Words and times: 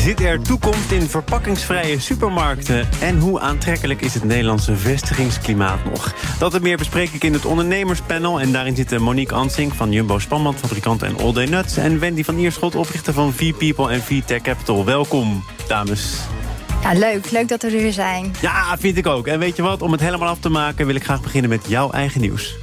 Zit 0.00 0.20
er 0.20 0.42
toekomst 0.42 0.90
in 0.90 1.02
verpakkingsvrije 1.02 2.00
supermarkten? 2.00 2.88
En 3.00 3.18
hoe 3.18 3.40
aantrekkelijk 3.40 4.00
is 4.00 4.14
het 4.14 4.24
Nederlandse 4.24 4.76
vestigingsklimaat 4.76 5.84
nog? 5.84 6.14
Dat 6.38 6.54
en 6.54 6.62
meer 6.62 6.76
bespreek 6.76 7.10
ik 7.10 7.24
in 7.24 7.32
het 7.32 7.44
ondernemerspanel. 7.44 8.40
En 8.40 8.52
daarin 8.52 8.76
zitten 8.76 9.02
Monique 9.02 9.36
Ansing 9.36 9.76
van 9.76 9.92
Jumbo 9.92 10.18
Spanbandfabrikant 10.18 11.02
en 11.02 11.18
All 11.18 11.32
Day 11.32 11.46
Nuts... 11.46 11.76
en 11.76 11.98
Wendy 11.98 12.24
van 12.24 12.38
Ierschot, 12.38 12.74
oprichter 12.74 13.12
van 13.12 13.32
V-People 13.32 13.90
en 13.90 14.02
V-Tech 14.02 14.42
Capital. 14.42 14.84
Welkom, 14.84 15.44
dames. 15.68 16.16
Ja, 16.82 16.92
leuk. 16.92 17.30
Leuk 17.30 17.48
dat 17.48 17.62
we 17.62 17.68
er 17.68 17.82
weer 17.82 17.92
zijn. 17.92 18.34
Ja, 18.40 18.76
vind 18.78 18.96
ik 18.96 19.06
ook. 19.06 19.26
En 19.26 19.38
weet 19.38 19.56
je 19.56 19.62
wat, 19.62 19.82
om 19.82 19.92
het 19.92 20.00
helemaal 20.00 20.28
af 20.28 20.38
te 20.38 20.48
maken... 20.48 20.86
wil 20.86 20.94
ik 20.94 21.04
graag 21.04 21.22
beginnen 21.22 21.50
met 21.50 21.64
jouw 21.68 21.90
eigen 21.90 22.20
nieuws. 22.20 22.56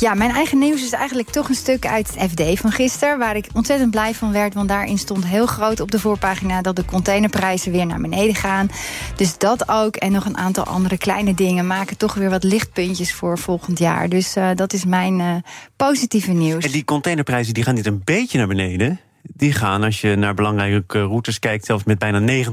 Ja, 0.00 0.14
mijn 0.14 0.30
eigen 0.30 0.58
nieuws 0.58 0.82
is 0.82 0.92
eigenlijk 0.92 1.30
toch 1.30 1.48
een 1.48 1.54
stuk 1.54 1.86
uit 1.86 2.14
het 2.14 2.30
FD 2.30 2.60
van 2.60 2.72
gisteren... 2.72 3.18
waar 3.18 3.36
ik 3.36 3.46
ontzettend 3.52 3.90
blij 3.90 4.14
van 4.14 4.32
werd, 4.32 4.54
want 4.54 4.68
daarin 4.68 4.98
stond 4.98 5.26
heel 5.26 5.46
groot 5.46 5.80
op 5.80 5.90
de 5.90 5.98
voorpagina... 5.98 6.62
dat 6.62 6.76
de 6.76 6.84
containerprijzen 6.84 7.72
weer 7.72 7.86
naar 7.86 8.00
beneden 8.00 8.34
gaan. 8.34 8.68
Dus 9.16 9.38
dat 9.38 9.68
ook 9.68 9.96
en 9.96 10.12
nog 10.12 10.24
een 10.24 10.36
aantal 10.36 10.64
andere 10.64 10.98
kleine 10.98 11.34
dingen... 11.34 11.66
maken 11.66 11.96
toch 11.96 12.14
weer 12.14 12.30
wat 12.30 12.44
lichtpuntjes 12.44 13.12
voor 13.12 13.38
volgend 13.38 13.78
jaar. 13.78 14.08
Dus 14.08 14.36
uh, 14.36 14.50
dat 14.54 14.72
is 14.72 14.84
mijn 14.84 15.18
uh, 15.18 15.34
positieve 15.76 16.32
nieuws. 16.32 16.64
En 16.64 16.70
die 16.70 16.84
containerprijzen 16.84 17.54
die 17.54 17.64
gaan 17.64 17.74
niet 17.74 17.86
een 17.86 18.02
beetje 18.04 18.38
naar 18.38 18.48
beneden 18.48 19.00
die 19.22 19.52
gaan, 19.52 19.82
als 19.82 20.00
je 20.00 20.16
naar 20.16 20.34
belangrijke 20.34 21.02
routes 21.02 21.38
kijkt, 21.38 21.64
zelfs 21.64 21.84
met 21.84 21.98
bijna 21.98 22.44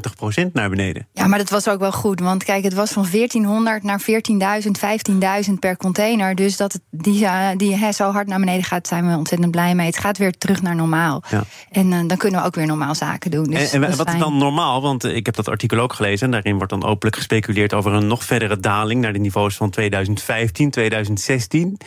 90% 0.48 0.52
naar 0.54 0.70
beneden. 0.70 1.08
Ja, 1.14 1.28
maar 1.28 1.38
dat 1.38 1.50
was 1.50 1.70
ook 1.70 1.80
wel 1.80 1.92
goed. 1.92 2.20
Want 2.20 2.44
kijk, 2.44 2.64
het 2.64 2.74
was 2.74 2.92
van 2.92 3.08
1400 3.12 3.84
naar 3.84 4.02
14.000, 4.02 5.48
15.000 5.48 5.54
per 5.60 5.78
container. 5.78 6.36
Dus 6.36 6.58
dat 6.58 6.74
het 6.74 6.82
die, 6.90 7.24
uh, 7.24 7.48
die 7.58 7.76
hè, 7.76 7.92
zo 7.92 8.12
hard 8.12 8.28
naar 8.28 8.40
beneden 8.40 8.64
gaat, 8.64 8.88
zijn 8.88 9.10
we 9.10 9.18
ontzettend 9.18 9.52
blij 9.52 9.76
mee. 9.76 9.86
Het 9.86 9.98
gaat 9.98 10.18
weer 10.18 10.38
terug 10.38 10.62
naar 10.62 10.76
normaal. 10.76 11.24
Ja. 11.30 11.44
En 11.72 11.92
uh, 11.92 12.00
dan 12.08 12.18
kunnen 12.18 12.40
we 12.42 12.46
ook 12.46 12.56
weer 12.56 12.68
normaal 12.68 12.96
zaken 12.96 13.32
doen. 13.32 13.44
Dus 13.44 13.72
en, 13.72 13.84
en 13.84 13.98
wat 13.98 14.08
is 14.08 14.20
dan 14.20 14.38
normaal? 14.38 14.82
Want 14.82 15.04
ik 15.04 15.26
heb 15.26 15.36
dat 15.36 15.48
artikel 15.48 15.80
ook 15.80 15.94
gelezen. 15.94 16.26
En 16.26 16.32
daarin 16.32 16.56
wordt 16.56 16.72
dan 16.72 16.84
openlijk 16.84 17.16
gespeculeerd 17.16 17.74
over 17.74 17.94
een 17.94 18.08
nog 18.08 18.24
verdere 18.24 18.60
daling 18.60 19.02
naar 19.02 19.14
de 19.14 19.20
niveaus 19.20 19.56
van 19.56 19.70
2015, 19.70 20.70
2016. 20.70 21.78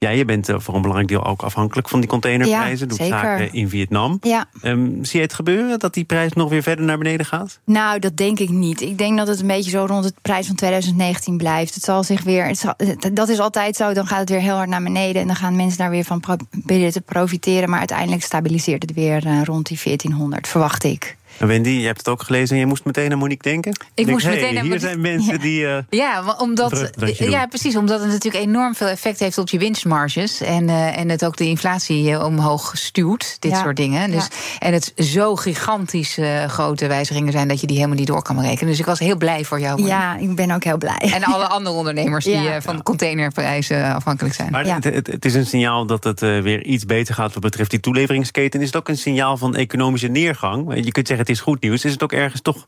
Ja, 0.00 0.10
je 0.10 0.24
bent 0.24 0.50
voor 0.56 0.74
een 0.74 0.80
belangrijk 0.80 1.08
deel 1.08 1.24
ook 1.24 1.42
afhankelijk 1.42 1.88
van 1.88 2.00
die 2.00 2.08
containerprijzen. 2.08 2.78
Ja, 2.78 2.86
Doet 2.86 2.96
zeker. 2.96 3.18
zaken 3.18 3.52
in 3.52 3.68
Vietnam. 3.68 4.18
Ja. 4.20 4.46
Um, 4.62 5.04
zie 5.04 5.18
je 5.18 5.24
het 5.24 5.34
gebeuren 5.34 5.78
dat 5.78 5.94
die 5.94 6.04
prijs 6.04 6.32
nog 6.32 6.48
weer 6.48 6.62
verder 6.62 6.84
naar 6.84 6.98
beneden 6.98 7.26
gaat? 7.26 7.60
Nou, 7.64 7.98
dat 7.98 8.16
denk 8.16 8.38
ik 8.38 8.48
niet. 8.48 8.80
Ik 8.80 8.98
denk 8.98 9.18
dat 9.18 9.28
het 9.28 9.40
een 9.40 9.46
beetje 9.46 9.70
zo 9.70 9.84
rond 9.88 10.04
het 10.04 10.14
prijs 10.22 10.46
van 10.46 10.56
2019 10.56 11.36
blijft. 11.36 11.74
Het 11.74 11.84
zal 11.84 12.04
zich 12.04 12.22
weer. 12.22 12.56
Zal, 12.56 12.74
dat 13.12 13.28
is 13.28 13.38
altijd 13.38 13.76
zo. 13.76 13.92
Dan 13.92 14.06
gaat 14.06 14.20
het 14.20 14.30
weer 14.30 14.40
heel 14.40 14.56
hard 14.56 14.68
naar 14.68 14.82
beneden. 14.82 15.20
En 15.20 15.26
dan 15.26 15.36
gaan 15.36 15.56
mensen 15.56 15.78
daar 15.78 15.90
weer 15.90 16.04
van 16.04 16.20
proberen 16.20 16.92
te 16.92 17.00
profiteren. 17.00 17.70
Maar 17.70 17.78
uiteindelijk 17.78 18.22
stabiliseert 18.22 18.82
het 18.82 18.94
weer 18.94 19.26
uh, 19.26 19.42
rond 19.42 19.66
die 19.66 19.80
1400, 19.84 20.48
verwacht 20.48 20.84
ik. 20.84 21.16
Wendy, 21.38 21.68
je 21.70 21.86
hebt 21.86 21.98
het 21.98 22.08
ook 22.08 22.22
gelezen 22.22 22.54
en 22.54 22.60
je 22.60 22.66
moest 22.66 22.84
meteen 22.84 23.12
aan 23.12 23.18
Monique 23.18 23.50
denken. 23.50 23.70
Ik 23.72 23.78
denk, 23.94 24.08
moest 24.08 24.24
hey, 24.24 24.34
meteen 24.34 24.48
aan 24.48 24.54
Hier 24.54 24.62
Monique- 24.64 24.86
zijn 24.88 25.00
mensen 25.00 25.32
Ja. 25.32 25.38
die. 25.38 25.60
Uh, 25.60 25.76
Ja, 25.90 26.36
omdat, 26.38 26.90
ja, 27.18 27.46
precies. 27.46 27.76
Omdat 27.76 28.00
het 28.00 28.08
natuurlijk 28.10 28.44
enorm 28.44 28.74
veel 28.74 28.86
effect 28.86 29.18
heeft 29.18 29.38
op 29.38 29.48
je 29.48 29.58
winstmarges. 29.58 30.40
En, 30.40 30.68
uh, 30.68 30.98
en 30.98 31.08
het 31.08 31.24
ook 31.24 31.36
de 31.36 31.44
inflatie 31.46 32.10
uh, 32.10 32.24
omhoog 32.24 32.70
stuwt, 32.74 33.36
dit 33.40 33.50
Ja. 33.50 33.62
soort 33.62 33.76
dingen. 33.76 34.10
Dus, 34.10 34.22
Ja. 34.24 34.66
En 34.66 34.72
het 34.72 34.92
zo 34.96 35.36
gigantisch 35.36 36.18
uh, 36.18 36.44
grote 36.44 36.86
wijzigingen 36.86 37.32
zijn 37.32 37.48
dat 37.48 37.60
je 37.60 37.66
die 37.66 37.76
helemaal 37.76 37.98
niet 37.98 38.06
door 38.06 38.22
kan 38.22 38.36
berekenen. 38.36 38.66
Dus 38.70 38.78
ik 38.80 38.86
was 38.86 38.98
heel 38.98 39.16
blij 39.16 39.44
voor 39.44 39.60
jou. 39.60 39.70
Monique. 39.80 39.98
Ja, 39.98 40.16
ik 40.16 40.34
ben 40.34 40.50
ook 40.50 40.64
heel 40.64 40.78
blij. 40.78 41.10
En 41.14 41.24
alle 41.24 41.46
andere 41.46 41.76
ondernemers 41.76 42.24
die 42.24 42.34
uh, 42.48 42.56
van 42.60 42.82
containerprijzen 42.82 43.94
afhankelijk 43.94 44.34
zijn. 44.34 44.50
maar 44.50 44.66
Ja. 44.66 44.74
het, 44.74 44.84
het, 44.84 45.06
het 45.06 45.24
is 45.24 45.34
een 45.34 45.46
signaal 45.46 45.86
dat 45.86 46.04
het 46.04 46.22
uh, 46.22 46.40
weer 46.42 46.64
iets 46.64 46.84
beter 46.84 47.14
gaat 47.14 47.32
wat 47.32 47.42
betreft 47.42 47.70
die 47.70 47.80
toeleveringsketen. 47.80 48.60
Is 48.60 48.66
het 48.66 48.76
ook 48.76 48.88
een 48.88 48.96
signaal 48.98 49.36
van 49.36 49.56
economische 49.56 50.08
neergang? 50.08 50.84
Je 50.84 50.92
kunt 50.92 51.06
zeggen 51.06 51.24
het 51.28 51.36
is 51.36 51.42
goed 51.42 51.60
nieuws. 51.60 51.84
Is 51.84 51.92
het 51.92 52.02
ook 52.02 52.12
ergens 52.12 52.40
toch 52.40 52.66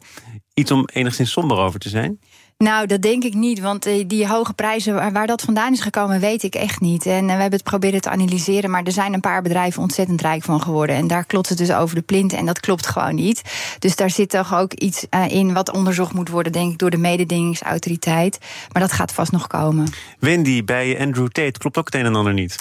iets 0.55 0.71
om 0.71 0.89
enigszins 0.93 1.31
somber 1.31 1.57
over 1.57 1.81
te 1.81 1.89
zijn? 1.89 2.21
Nou, 2.65 2.87
dat 2.87 3.03
denk 3.03 3.25
ik 3.25 3.35
niet. 3.35 3.61
Want 3.61 3.87
eh, 3.87 4.05
die 4.07 4.29
hoge 4.29 4.53
prijzen, 4.53 4.95
waar, 4.95 5.13
waar 5.13 5.27
dat 5.27 5.43
vandaan 5.43 5.73
is 5.73 5.81
gekomen, 5.81 6.21
weet 6.21 6.43
ik 6.43 6.55
echt 6.55 6.81
niet. 6.81 7.07
En 7.07 7.29
eh, 7.29 7.35
we 7.35 7.41
hebben 7.41 7.59
het 7.59 7.63
proberen 7.63 8.01
te 8.01 8.11
analyseren. 8.11 8.71
Maar 8.71 8.83
er 8.83 8.93
zijn 8.93 9.13
een 9.13 9.21
paar 9.21 9.43
bedrijven 9.43 9.83
ontzettend 9.83 10.21
rijk 10.21 10.43
van 10.43 10.63
geworden. 10.63 10.97
En 10.97 11.07
daar 11.07 11.25
klopt 11.25 11.49
het 11.49 11.59
dus 11.59 11.73
over 11.73 11.95
de 11.95 12.03
plint. 12.03 12.33
En 12.33 12.47
dat 12.47 12.61
klopt 12.61 12.87
gewoon 12.87 13.15
niet. 13.15 13.43
Dus 13.79 13.97
daar 13.97 14.11
zit 14.11 14.31
toch 14.31 14.55
ook 14.55 14.73
iets 14.73 15.07
uh, 15.11 15.29
in 15.29 15.53
wat 15.53 15.73
onderzocht 15.73 16.13
moet 16.13 16.29
worden, 16.29 16.53
denk 16.53 16.73
ik, 16.73 16.79
door 16.79 16.91
de 16.91 16.97
mededingingsautoriteit. 16.97 18.39
Maar 18.73 18.83
dat 18.83 18.93
gaat 18.93 19.13
vast 19.13 19.33
nog 19.33 19.47
komen. 19.47 19.87
Wendy, 20.19 20.65
bij 20.65 21.01
Andrew 21.01 21.29
Tate 21.29 21.59
klopt 21.59 21.79
ook 21.79 21.85
het 21.85 21.95
een 21.95 22.07
en 22.07 22.15
ander 22.15 22.33
niet. 22.33 22.57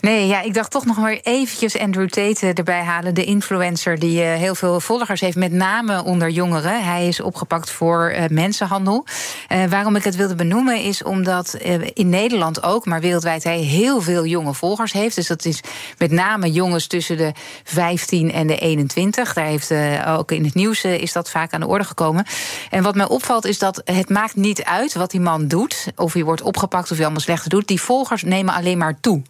Nee, 0.00 0.26
ja, 0.26 0.42
ik 0.42 0.54
dacht 0.54 0.70
toch 0.70 0.84
nog 0.84 0.96
maar 0.96 1.18
eventjes 1.22 1.78
Andrew 1.78 2.08
Tate 2.08 2.46
eh, 2.46 2.58
erbij 2.58 2.82
halen. 2.82 3.14
De 3.14 3.24
influencer 3.24 3.98
die 3.98 4.20
heel 4.20 4.54
veel 4.54 4.80
volgers 4.80 5.20
heeft, 5.20 5.36
met 5.36 5.52
name 5.52 6.04
onder 6.04 6.30
jongeren. 6.30 6.84
Hij 6.84 7.08
is 7.08 7.20
opgepakt 7.20 7.70
voor 7.70 8.14
mensenhandel. 8.28 9.04
Uh, 9.48 9.64
waarom 9.64 9.96
ik 9.96 10.04
het 10.04 10.16
wilde 10.16 10.34
benoemen 10.34 10.80
is 10.80 11.02
omdat 11.02 11.56
uh, 11.64 11.74
in 11.94 12.08
Nederland 12.08 12.62
ook, 12.62 12.86
maar 12.86 13.00
wereldwijd 13.00 13.44
hij 13.44 13.58
heel 13.58 14.00
veel 14.00 14.26
jonge 14.26 14.54
volgers 14.54 14.92
heeft. 14.92 15.14
Dus 15.14 15.26
dat 15.26 15.44
is 15.44 15.60
met 15.98 16.10
name 16.10 16.52
jongens 16.52 16.86
tussen 16.86 17.16
de 17.16 17.32
15 17.64 18.32
en 18.32 18.46
de 18.46 18.58
21. 18.58 19.32
Daar 19.32 19.44
heeft 19.44 19.70
uh, 19.70 20.16
ook 20.18 20.32
in 20.32 20.44
het 20.44 20.54
nieuws 20.54 20.84
is 20.84 21.12
dat 21.12 21.30
vaak 21.30 21.52
aan 21.52 21.60
de 21.60 21.66
orde 21.66 21.84
gekomen. 21.84 22.24
En 22.70 22.82
wat 22.82 22.94
mij 22.94 23.08
opvalt 23.08 23.44
is 23.44 23.58
dat 23.58 23.82
het 23.84 24.08
maakt 24.08 24.36
niet 24.36 24.64
uit 24.64 24.94
wat 24.94 25.10
die 25.10 25.20
man 25.20 25.48
doet, 25.48 25.86
of 25.96 26.12
hij 26.12 26.24
wordt 26.24 26.42
opgepakt 26.42 26.90
of 26.90 26.96
hij 26.96 27.04
allemaal 27.04 27.20
slechter 27.20 27.50
doet. 27.50 27.68
Die 27.68 27.80
volgers 27.80 28.22
nemen 28.22 28.54
alleen 28.54 28.78
maar 28.78 29.00
toe. 29.00 29.22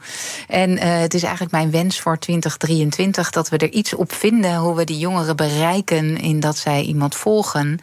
En 0.49 0.79
het 0.79 1.15
is 1.15 1.23
eigenlijk 1.23 1.53
mijn 1.53 1.71
wens 1.71 2.01
voor 2.01 2.19
2023 2.19 3.31
dat 3.31 3.49
we 3.49 3.57
er 3.57 3.71
iets 3.71 3.95
op 3.95 4.13
vinden 4.13 4.57
hoe 4.57 4.77
we 4.77 4.85
die 4.85 4.99
jongeren 4.99 5.37
bereiken 5.37 6.21
in 6.21 6.41
dat 6.41 6.57
zij 6.57 6.83
iemand 6.83 7.15
volgen 7.15 7.81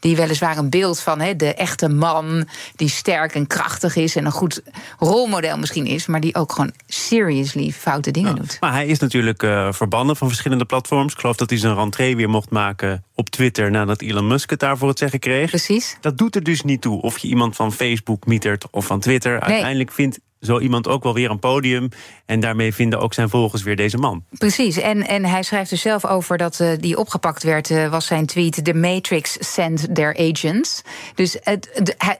die 0.00 0.16
weliswaar 0.16 0.56
een 0.56 0.70
beeld 0.70 1.00
van 1.00 1.18
de 1.18 1.54
echte 1.54 1.69
man 1.88 2.48
die 2.76 2.88
sterk 2.88 3.34
en 3.34 3.46
krachtig 3.46 3.96
is 3.96 4.16
en 4.16 4.24
een 4.24 4.32
goed 4.32 4.62
rolmodel 4.98 5.58
misschien 5.58 5.86
is, 5.86 6.06
maar 6.06 6.20
die 6.20 6.34
ook 6.34 6.52
gewoon 6.52 6.72
seriously 6.86 7.70
foute 7.70 8.10
dingen 8.10 8.30
Ja, 8.30 8.36
doet. 8.36 8.56
Maar 8.60 8.72
hij 8.72 8.86
is 8.86 8.98
natuurlijk 8.98 9.42
uh, 9.42 9.72
verbannen 9.72 10.16
van 10.16 10.28
verschillende 10.28 10.64
platforms. 10.64 11.12
Ik 11.12 11.18
geloof 11.18 11.36
dat 11.36 11.50
hij 11.50 11.58
zijn 11.58 11.74
rentree 11.74 12.16
weer 12.16 12.30
mocht 12.30 12.50
maken 12.50 13.04
op 13.14 13.30
Twitter 13.30 13.70
nadat 13.70 14.00
Elon 14.02 14.26
Musk 14.26 14.50
het 14.50 14.60
daarvoor 14.60 14.88
het 14.88 14.98
zeggen 14.98 15.18
kreeg. 15.18 15.48
Precies. 15.48 15.96
Dat 16.00 16.18
doet 16.18 16.34
er 16.34 16.42
dus 16.42 16.62
niet 16.62 16.80
toe 16.80 17.02
of 17.02 17.18
je 17.18 17.28
iemand 17.28 17.56
van 17.56 17.72
Facebook 17.72 18.26
mietert 18.26 18.66
of 18.70 18.86
van 18.86 19.00
Twitter. 19.00 19.32
Nee. 19.32 19.40
Uiteindelijk 19.40 19.92
vindt 19.92 20.18
zo 20.40 20.58
iemand 20.58 20.88
ook 20.88 21.02
wel 21.02 21.14
weer 21.14 21.30
een 21.30 21.38
podium. 21.38 21.88
En 22.26 22.40
daarmee 22.40 22.74
vinden 22.74 23.00
ook 23.00 23.14
zijn 23.14 23.28
volgers 23.28 23.62
weer 23.62 23.76
deze 23.76 23.96
man. 23.96 24.24
Precies. 24.38 24.76
En, 24.76 25.06
en 25.06 25.24
hij 25.24 25.42
schrijft 25.42 25.70
er 25.70 25.76
zelf 25.76 26.06
over 26.06 26.38
dat 26.38 26.58
uh, 26.60 26.70
die 26.78 26.98
opgepakt 26.98 27.42
werd, 27.42 27.70
uh, 27.70 27.88
was 27.88 28.06
zijn 28.06 28.26
tweet: 28.26 28.64
The 28.64 28.74
Matrix 28.74 29.36
sent 29.40 29.94
their 29.94 30.16
agents. 30.30 30.82
Dus 31.14 31.38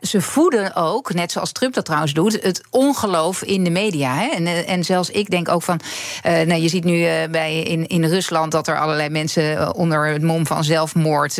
ze 0.00 0.20
voeden 0.20 0.76
ook, 0.76 1.14
net 1.14 1.32
zoals 1.32 1.52
Trump 1.52 1.74
dat 1.74 1.84
trouwens 1.84 2.12
doet, 2.12 2.42
het 2.42 2.62
ongeloof 2.70 3.42
in 3.42 3.64
de 3.64 3.70
media. 3.70 4.14
Hè? 4.14 4.26
En, 4.28 4.42
uh, 4.42 4.70
en 4.70 4.84
zelfs 4.84 5.10
ik 5.10 5.30
denk 5.30 5.48
ook 5.48 5.62
van. 5.62 5.80
nou, 6.22 6.54
je 6.54 6.68
ziet 6.68 6.84
nu 6.84 7.06
bij, 7.30 7.62
in, 7.62 7.86
in 7.86 8.04
Rusland 8.04 8.52
dat 8.52 8.68
er 8.68 8.78
allerlei 8.78 9.08
mensen 9.08 9.74
onder 9.74 10.06
het 10.06 10.22
mom 10.22 10.46
van 10.46 10.64
zelfmoord. 10.64 11.36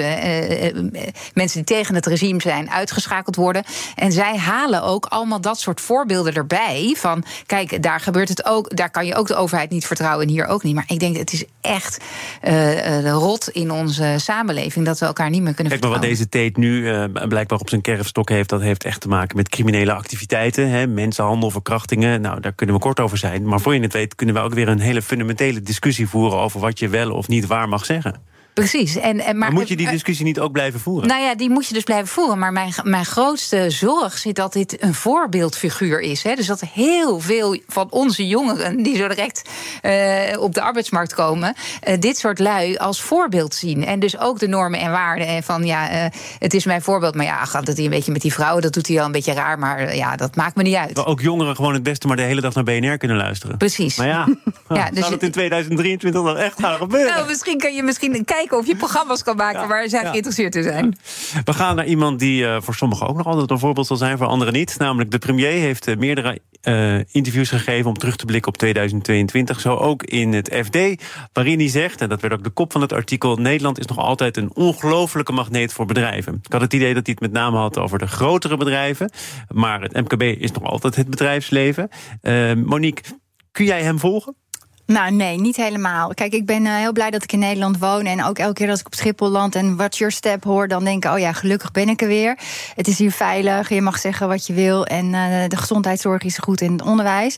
mensen 1.35 1.65
die 1.65 1.65
tegen 1.65 1.95
het 1.95 2.07
regime 2.07 2.41
zijn, 2.41 2.71
uitgeschakeld 2.71 3.37
worden. 3.37 3.65
En 3.95 4.13
zij 4.13 4.37
halen 4.37 4.83
ook 4.83 5.07
allemaal 5.07 5.41
dat 5.41 5.61
soort 5.61 5.81
voorbeelden 5.81 6.35
erbij. 6.35 6.70
Van 6.97 7.25
kijk, 7.47 7.83
daar 7.83 8.01
gebeurt 8.01 8.29
het 8.29 8.45
ook. 8.45 8.77
Daar 8.77 8.91
kan 8.91 9.07
je 9.07 9.15
ook 9.15 9.27
de 9.27 9.35
overheid 9.35 9.71
niet 9.71 9.87
vertrouwen 9.87 10.27
en 10.27 10.33
hier 10.33 10.47
ook 10.47 10.63
niet. 10.63 10.75
Maar 10.75 10.85
ik 10.87 10.99
denk, 10.99 11.17
het 11.17 11.33
is 11.33 11.45
echt 11.61 12.05
uh, 12.45 13.11
rot 13.11 13.49
in 13.49 13.71
onze 13.71 14.15
samenleving 14.17 14.87
dat 14.87 14.99
we 14.99 15.07
elkaar 15.07 15.31
niet 15.31 15.43
meer 15.43 15.55
kunnen 15.55 15.73
Kijk, 15.73 15.85
maar 15.85 15.93
wat 15.93 16.09
deze 16.09 16.29
Tate 16.29 16.61
nu 16.61 16.81
uh, 16.81 17.05
blijkbaar 17.29 17.59
op 17.59 17.69
zijn 17.69 17.81
kerfstok 17.81 18.29
heeft, 18.29 18.49
dat 18.49 18.61
heeft 18.61 18.85
echt 18.85 19.01
te 19.01 19.09
maken 19.09 19.37
met 19.37 19.49
criminele 19.49 19.93
activiteiten. 19.93 20.69
Hè, 20.69 20.87
mensenhandel, 20.87 21.51
verkrachtingen. 21.51 22.21
Nou, 22.21 22.41
daar 22.41 22.53
kunnen 22.53 22.75
we 22.75 22.81
kort 22.81 23.01
over 23.01 23.19
zijn. 23.19 23.47
Maar 23.47 23.61
voor 23.61 23.75
je 23.75 23.81
het 23.81 23.93
weet, 23.93 24.15
kunnen 24.15 24.35
we 24.35 24.41
ook 24.41 24.55
weer 24.55 24.69
een 24.69 24.81
hele 24.81 25.03
fundamentele 25.03 25.63
discussie 25.63 26.09
voeren 26.09 26.39
over 26.39 26.61
wat 26.61 26.79
je 26.79 26.89
wel 26.89 27.13
of 27.13 27.29
niet 27.29 27.47
waar 27.47 27.69
mag 27.69 27.85
zeggen. 27.85 28.23
Precies. 28.55 28.97
En, 28.97 29.21
en, 29.21 29.39
maar, 29.39 29.53
moet 29.53 29.69
je 29.69 29.77
die 29.77 29.91
discussie 29.91 30.25
niet 30.25 30.41
ook 30.41 30.53
blijven 30.53 30.81
voeren? 30.81 31.09
Nou 31.09 31.23
ja, 31.23 31.35
die 31.35 31.51
moet 31.51 31.67
je 31.67 31.75
dus 31.75 31.83
blijven 31.83 32.09
voeren. 32.09 32.39
Maar 32.39 32.53
mijn, 32.53 32.73
mijn 32.83 33.05
grootste 33.05 33.71
zorg 33.71 34.19
zit 34.19 34.37
dat 34.37 34.53
dit 34.53 34.83
een 34.83 34.95
voorbeeldfiguur 34.95 36.01
is. 36.01 36.23
Hè. 36.23 36.35
Dus 36.35 36.47
dat 36.47 36.61
heel 36.61 37.21
veel 37.21 37.59
van 37.67 37.87
onze 37.91 38.27
jongeren 38.27 38.83
die 38.83 38.97
zo 38.97 39.09
direct 39.09 39.49
uh, 39.83 40.43
op 40.43 40.55
de 40.55 40.61
arbeidsmarkt 40.61 41.15
komen, 41.15 41.55
uh, 41.89 41.95
dit 41.99 42.19
soort 42.19 42.39
lui 42.39 42.77
als 42.77 43.01
voorbeeld 43.01 43.55
zien. 43.55 43.85
En 43.85 44.01
dus 44.01 44.19
ook 44.19 44.39
de 44.39 44.49
normen 44.49 44.81
en 44.81 44.91
waarden. 44.91 45.27
En 45.27 45.43
van 45.43 45.65
ja, 45.65 45.93
uh, 45.93 46.11
het 46.39 46.55
is 46.55 46.65
mijn 46.65 46.83
voorbeeld. 46.83 47.15
Maar 47.15 47.27
ja, 47.27 47.45
gaat 47.45 47.67
het 47.67 47.77
hij 47.77 47.85
een 47.85 47.91
beetje 47.91 48.13
met 48.13 48.23
die 48.23 48.33
vrouwen, 48.33 48.63
dat 48.63 48.73
doet 48.73 48.89
hij 48.89 48.99
al 48.99 49.07
een 49.07 49.13
beetje 49.13 49.33
raar. 49.33 49.59
Maar 49.59 49.97
ja, 49.97 50.17
dat 50.17 50.37
maakt 50.37 50.57
me 50.57 50.63
niet 50.63 50.75
uit. 50.75 50.97
Maar 50.97 51.07
ook 51.07 51.21
jongeren 51.21 51.57
gewoon 51.57 51.75
het 51.75 51.83
beste 51.83 52.07
maar 52.07 52.17
de 52.17 52.23
hele 52.23 52.41
dag 52.41 52.55
naar 52.55 52.65
BNR 52.65 52.99
kunnen 52.99 53.17
luisteren. 53.17 53.57
Precies. 53.57 53.97
Maar 53.97 54.07
ja, 54.07 54.29
ja 54.69 54.91
dus 54.91 55.07
zou 55.07 55.17
in 55.19 55.31
2023 55.31 56.23
nog 56.23 56.37
echt 56.37 56.61
gaan 56.61 56.77
gebeuren? 56.77 57.15
Nou, 57.15 57.27
misschien 57.27 57.59
kan 57.59 57.75
je 57.75 57.83
misschien 57.83 58.25
kijken 58.41 58.59
of 58.59 58.67
je 58.67 58.77
programma's 58.77 59.23
kan 59.23 59.37
maken 59.37 59.69
waar 59.69 59.89
zij 59.89 60.05
geïnteresseerd 60.05 60.55
in 60.55 60.63
zijn. 60.63 60.97
We 61.45 61.53
gaan 61.53 61.77
naar 61.77 61.87
iemand 61.87 62.19
die 62.19 62.43
uh, 62.43 62.57
voor 62.61 62.75
sommigen 62.75 63.09
ook 63.09 63.17
nog 63.17 63.27
altijd 63.27 63.51
een 63.51 63.59
voorbeeld 63.59 63.87
zal 63.87 63.97
zijn, 63.97 64.19
voor 64.19 64.27
anderen 64.27 64.53
niet. 64.53 64.79
Namelijk 64.79 65.11
de 65.11 65.19
premier 65.19 65.51
heeft 65.51 65.89
uh, 65.89 65.97
meerdere 65.97 66.39
uh, 66.63 66.99
interviews 67.11 67.49
gegeven 67.49 67.91
om 67.91 67.99
terug 67.99 68.17
te 68.17 68.25
blikken 68.25 68.53
op 68.53 68.59
2022. 68.59 69.61
Zo 69.61 69.75
ook 69.75 70.03
in 70.03 70.33
het 70.33 70.61
FD, 70.65 71.03
waarin 71.33 71.59
hij 71.59 71.69
zegt, 71.69 72.01
en 72.01 72.09
dat 72.09 72.21
werd 72.21 72.35
ook 72.35 72.45
de 72.45 72.51
kop 72.51 72.73
van 72.73 72.81
het 72.81 72.93
artikel: 72.93 73.37
Nederland 73.37 73.79
is 73.79 73.87
nog 73.87 73.99
altijd 73.99 74.37
een 74.37 74.55
ongelofelijke 74.55 75.33
magneet 75.33 75.73
voor 75.73 75.87
bedrijven. 75.87 76.41
Ik 76.43 76.53
had 76.53 76.61
het 76.61 76.73
idee 76.73 76.95
dat 76.95 77.07
hij 77.07 77.17
het 77.19 77.31
met 77.31 77.41
name 77.41 77.57
had 77.57 77.79
over 77.79 77.99
de 77.99 78.07
grotere 78.07 78.57
bedrijven. 78.57 79.11
Maar 79.49 79.81
het 79.81 79.93
MKB 79.93 80.23
is 80.23 80.53
nog 80.53 80.63
altijd 80.63 80.97
het 80.97 81.11
bedrijfsleven. 81.11 81.89
Monique, 82.65 83.05
kun 83.53 83.65
jij 83.65 83.83
hem 83.83 83.99
volgen? 83.99 84.35
Nou, 84.91 85.13
nee, 85.13 85.41
niet 85.41 85.57
helemaal. 85.57 86.15
Kijk, 86.15 86.33
ik 86.33 86.47
ben 86.47 86.65
uh, 86.65 86.77
heel 86.77 86.93
blij 86.93 87.11
dat 87.11 87.23
ik 87.23 87.33
in 87.33 87.39
Nederland 87.39 87.79
woon. 87.79 88.05
En 88.05 88.25
ook 88.25 88.39
elke 88.39 88.53
keer 88.53 88.71
als 88.71 88.81
ik 88.81 88.87
op 88.87 88.95
Schiphol 88.95 89.29
land 89.29 89.55
en 89.55 89.77
What's 89.77 89.99
Your 89.99 90.13
Step 90.13 90.45
hoor, 90.45 90.69
dan 90.69 90.85
denk 90.85 91.05
ik: 91.05 91.11
oh 91.13 91.19
ja, 91.19 91.33
gelukkig 91.33 91.71
ben 91.71 91.89
ik 91.89 92.03
er 92.03 92.09
weer. 92.09 92.39
Het 92.75 92.89
is 92.89 92.99
hier 92.99 93.13
veilig, 93.13 93.69
je 93.69 93.83
mag 93.83 93.99
zeggen 93.99 94.29
wat 94.29 94.47
je 94.47 94.53
wil. 94.53 94.87
En 94.87 95.05
uh, 95.07 95.49
de 95.49 95.57
gezondheidszorg 95.57 96.23
is 96.23 96.39
goed 96.39 96.61
in 96.61 96.73
het 96.73 96.83
onderwijs. 96.83 97.37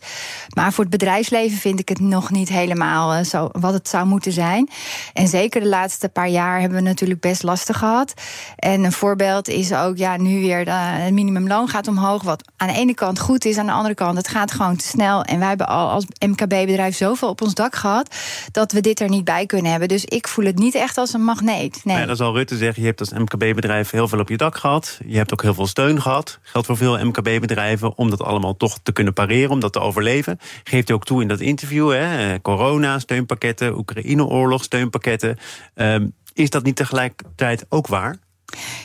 Maar 0.55 0.73
voor 0.73 0.85
het 0.85 0.93
bedrijfsleven 0.93 1.59
vind 1.59 1.81
ik 1.81 1.89
het 1.89 2.01
nog 2.01 2.31
niet 2.31 2.49
helemaal 2.49 3.15
uh, 3.15 3.25
zo 3.25 3.49
wat 3.53 3.73
het 3.73 3.89
zou 3.89 4.07
moeten 4.07 4.33
zijn. 4.33 4.69
En 5.13 5.29
zeker 5.29 5.61
de 5.61 5.69
laatste 5.69 6.09
paar 6.09 6.29
jaar 6.29 6.61
hebben 6.61 6.79
we 6.79 6.85
natuurlijk 6.85 7.21
best 7.21 7.43
lastig 7.43 7.79
gehad. 7.79 8.15
En 8.57 8.85
een 8.85 8.93
voorbeeld 8.93 9.49
is 9.49 9.73
ook, 9.75 9.97
ja, 9.97 10.17
nu 10.17 10.41
weer 10.41 10.75
het 10.75 11.13
minimumloon 11.13 11.69
gaat 11.69 11.89
omhoog. 11.89 12.23
Wat 12.23 12.51
aan 12.57 12.69
de 12.69 12.75
ene 12.75 12.95
kant 12.95 13.21
goed 13.21 13.45
is, 13.45 13.59
aan 13.59 13.67
de 13.67 13.73
andere 13.73 13.95
kant, 13.95 14.17
het 14.17 14.29
gaat 14.29 14.53
gewoon 14.53 14.77
te 14.77 14.87
snel. 14.87 15.23
En 15.23 15.39
wij 15.39 15.49
hebben 15.49 15.69
al 15.69 15.91
als 15.91 16.07
MKB-bedrijf 16.27 16.97
zoveel 16.97 17.29
op 17.29 17.41
ons 17.43 17.55
dak 17.55 17.75
gehad 17.77 18.17
dat 18.53 18.73
we 18.73 18.81
dit 18.81 19.01
er 19.01 19.09
niet 19.09 19.25
bij 19.25 19.47
kunnen 19.47 19.71
hebben. 19.71 19.89
Dus 19.89 20.05
ik 20.05 20.29
voel 20.29 20.45
het 20.45 20.59
niet 20.59 20.75
echt 20.75 20.99
als 20.99 21.13
een 21.13 21.25
magneet. 21.25 21.85
Nee. 21.85 21.97
Ja, 21.97 22.07
dat 22.07 22.17
zal 22.17 22.35
Rutte 22.35 22.57
zeggen. 22.57 22.83
Je 22.83 22.89
hebt 22.89 23.01
als 23.01 23.13
MKB-bedrijf 23.13 23.91
heel 23.91 24.09
veel 24.09 24.19
op 24.19 24.29
je 24.29 24.37
dak 24.37 24.57
gehad. 24.57 24.99
Je 25.07 25.17
hebt 25.17 25.33
ook 25.33 25.43
heel 25.43 25.55
veel 25.55 25.67
steun 25.67 26.03
gehad. 26.03 26.39
Geldt 26.43 26.67
voor 26.67 26.77
veel 26.77 27.05
MKB-bedrijven 27.05 27.97
om 27.97 28.11
dat 28.11 28.23
allemaal 28.23 28.57
toch 28.57 28.79
te 28.83 28.93
kunnen 28.93 29.13
pareren, 29.13 29.51
om 29.51 29.61
dat 29.61 29.73
te 29.73 29.81
overleven. 29.81 30.39
Geeft 30.65 30.89
hij 30.89 30.97
ook 30.97 31.05
toe 31.05 31.23
in 31.23 31.29
dat 31.29 31.41
interview. 31.41 31.91
Hè? 31.91 32.41
Corona, 32.41 32.99
steunpakketten, 32.99 33.79
Oekraïne-oorlog, 33.79 34.63
steunpakketten. 34.63 35.39
Um, 35.75 36.13
is 36.35 36.51
dat 36.51 36.63
niet 36.63 36.77
tegelijkertijd 36.77 37.67
ook 37.69 37.87
waar? 37.87 38.17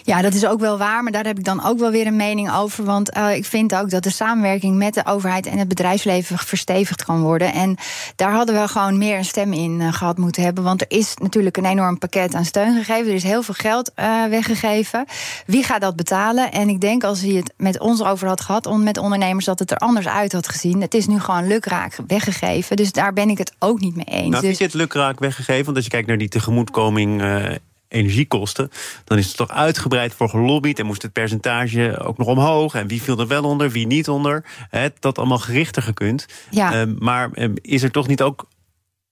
Ja, 0.04 0.22
dat 0.22 0.34
is 0.34 0.46
ook 0.46 0.60
wel 0.60 0.78
waar, 0.78 1.04
maar 1.04 1.12
daar 1.12 1.26
heb 1.26 1.38
ik 1.38 1.44
dan 1.44 1.66
ook 1.66 1.80
wel 1.80 1.92
weer 1.92 2.08
een 2.08 2.16
mening 2.16 2.52
over. 2.52 2.84
Want 2.84 3.18
uh, 3.18 3.36
ik 3.36 3.46
vind 3.46 3.76
ook 3.76 3.90
dat 3.90 4.04
de 4.04 4.10
samenwerking 4.10 4.76
met 4.76 4.94
de 4.94 5.06
overheid 5.06 5.46
en 5.46 5.58
het 5.58 5.68
bedrijfsleven 5.68 6.38
verstevigd 6.38 7.04
kan 7.04 7.22
worden. 7.22 7.54
En 7.54 7.78
daar 8.16 8.32
hadden 8.32 8.62
we 8.62 8.68
gewoon 8.68 8.98
meer 8.98 9.18
een 9.18 9.26
stem 9.26 9.54
in 9.54 9.80
uh, 9.80 9.94
gehad 9.94 10.18
moeten 10.18 10.44
hebben. 10.44 10.64
Want 10.64 10.82
er 10.82 10.98
is 10.98 11.14
natuurlijk 11.22 11.58
een 11.58 11.66
enorm 11.66 11.98
pakket 11.98 12.36
aan 12.36 12.46
steun 12.46 12.76
gegeven. 12.76 13.08
Er 13.08 13.16
is 13.16 13.24
heel 13.24 13.44
veel 13.44 13.54
geld 13.54 13.92
uh, 14.00 14.26
weggegeven. 14.26 15.06
Wie 15.46 15.64
gaat 15.64 15.82
dat 15.82 15.96
betalen? 15.96 16.52
En 16.52 16.70
ik 16.70 16.82
denk 16.82 17.04
als 17.04 17.22
hij 17.22 17.32
het 17.32 17.54
met 17.58 17.80
ons 17.80 18.04
over 18.04 18.28
had 18.28 18.42
gehad, 18.42 18.66
on, 18.66 18.84
met 18.84 18.98
ondernemers, 18.98 19.46
dat 19.46 19.60
het 19.60 19.72
er 19.72 19.78
anders 19.78 20.08
uit 20.08 20.34
had 20.34 20.50
gezien. 20.50 20.82
Het 20.82 20.94
is 20.94 21.08
nu 21.08 21.20
gewoon 21.20 21.48
lukraak 21.48 21.98
weggegeven. 22.08 22.76
Dus 22.76 22.92
daar 22.92 23.14
ben 23.14 23.30
ik 23.30 23.38
het 23.38 23.54
ook 23.60 23.80
niet 23.80 23.96
mee 23.96 24.06
eens. 24.06 24.30
Nou, 24.30 24.44
dus... 24.44 24.58
je 24.58 24.64
het 24.64 24.74
lukraak 24.74 25.20
weggegeven? 25.20 25.66
Want 25.66 25.76
als 25.76 25.86
je 25.86 25.92
kijkt 25.92 26.08
naar 26.08 26.18
die 26.18 26.30
tegemoetkoming 26.30 27.22
energiekosten, 27.88 28.70
dan 29.04 29.18
is 29.18 29.28
het 29.28 29.38
toch 29.38 29.50
uitgebreid 29.50 30.14
voor 30.14 30.30
gelobbyd 30.30 30.80
en 30.80 30.86
moest 30.86 31.02
het 31.02 31.14
percentage 31.14 32.00
ook 32.00 32.18
nog 32.18 32.28
omhoog. 32.28 32.76
En 32.76 32.88
wie 32.88 33.02
viel 33.02 33.20
er 33.20 33.28
wel 33.28 33.44
onder, 33.44 33.70
wie 33.70 33.88
niet 33.88 34.10
onder. 34.10 34.46
He, 34.70 34.88
dat 35.00 35.18
allemaal 35.18 35.40
gerichter 35.40 35.82
gekund. 35.82 36.26
Ja. 36.50 36.86
Uh, 36.86 36.94
maar 37.00 37.30
uh, 37.34 37.50
is 37.62 37.84
er 37.84 37.92
toch 37.92 38.08
niet 38.08 38.22
ook 38.22 38.48